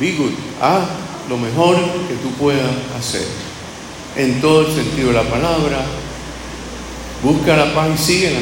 Be 0.00 0.12
good, 0.12 0.32
haz 0.60 0.84
lo 1.28 1.36
mejor 1.36 1.76
que 1.76 2.14
tú 2.22 2.30
puedas 2.38 2.70
hacer, 2.98 3.26
en 4.16 4.40
todo 4.40 4.66
el 4.66 4.74
sentido 4.74 5.08
de 5.08 5.14
la 5.14 5.24
palabra, 5.24 5.84
busca 7.22 7.56
la 7.56 7.74
paz 7.74 7.88
y 7.94 7.98
síguela. 7.98 8.40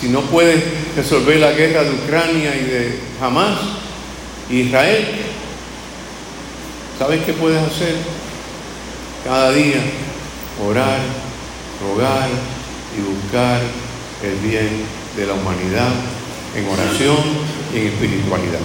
Si 0.00 0.08
no 0.08 0.20
puedes 0.22 0.62
resolver 0.96 1.38
la 1.38 1.52
guerra 1.52 1.82
de 1.82 1.90
Ucrania 1.90 2.54
y 2.56 2.64
de 2.64 3.00
Hamas, 3.20 3.58
Israel, 4.48 5.06
¿sabes 6.98 7.24
qué 7.24 7.32
puedes 7.32 7.62
hacer? 7.62 7.94
cada 9.24 9.52
día 9.52 9.80
orar, 10.66 11.00
rogar 11.82 12.28
y 12.96 13.00
buscar 13.02 13.60
el 14.22 14.36
bien 14.48 14.84
de 15.16 15.26
la 15.26 15.34
humanidad 15.34 15.92
en 16.54 16.66
oración 16.66 17.18
y 17.74 17.78
en 17.78 17.86
espiritualidad. 17.88 18.60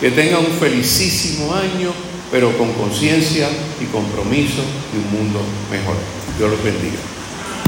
Que 0.00 0.10
tengan 0.10 0.46
un 0.46 0.52
felicísimo 0.52 1.54
año, 1.54 1.92
pero 2.30 2.56
con 2.56 2.72
conciencia 2.72 3.48
y 3.80 3.84
compromiso 3.86 4.62
de 4.92 4.98
un 4.98 5.10
mundo 5.12 5.40
mejor. 5.70 5.96
Dios 6.38 6.50
los 6.50 6.64
bendiga. 6.64 7.09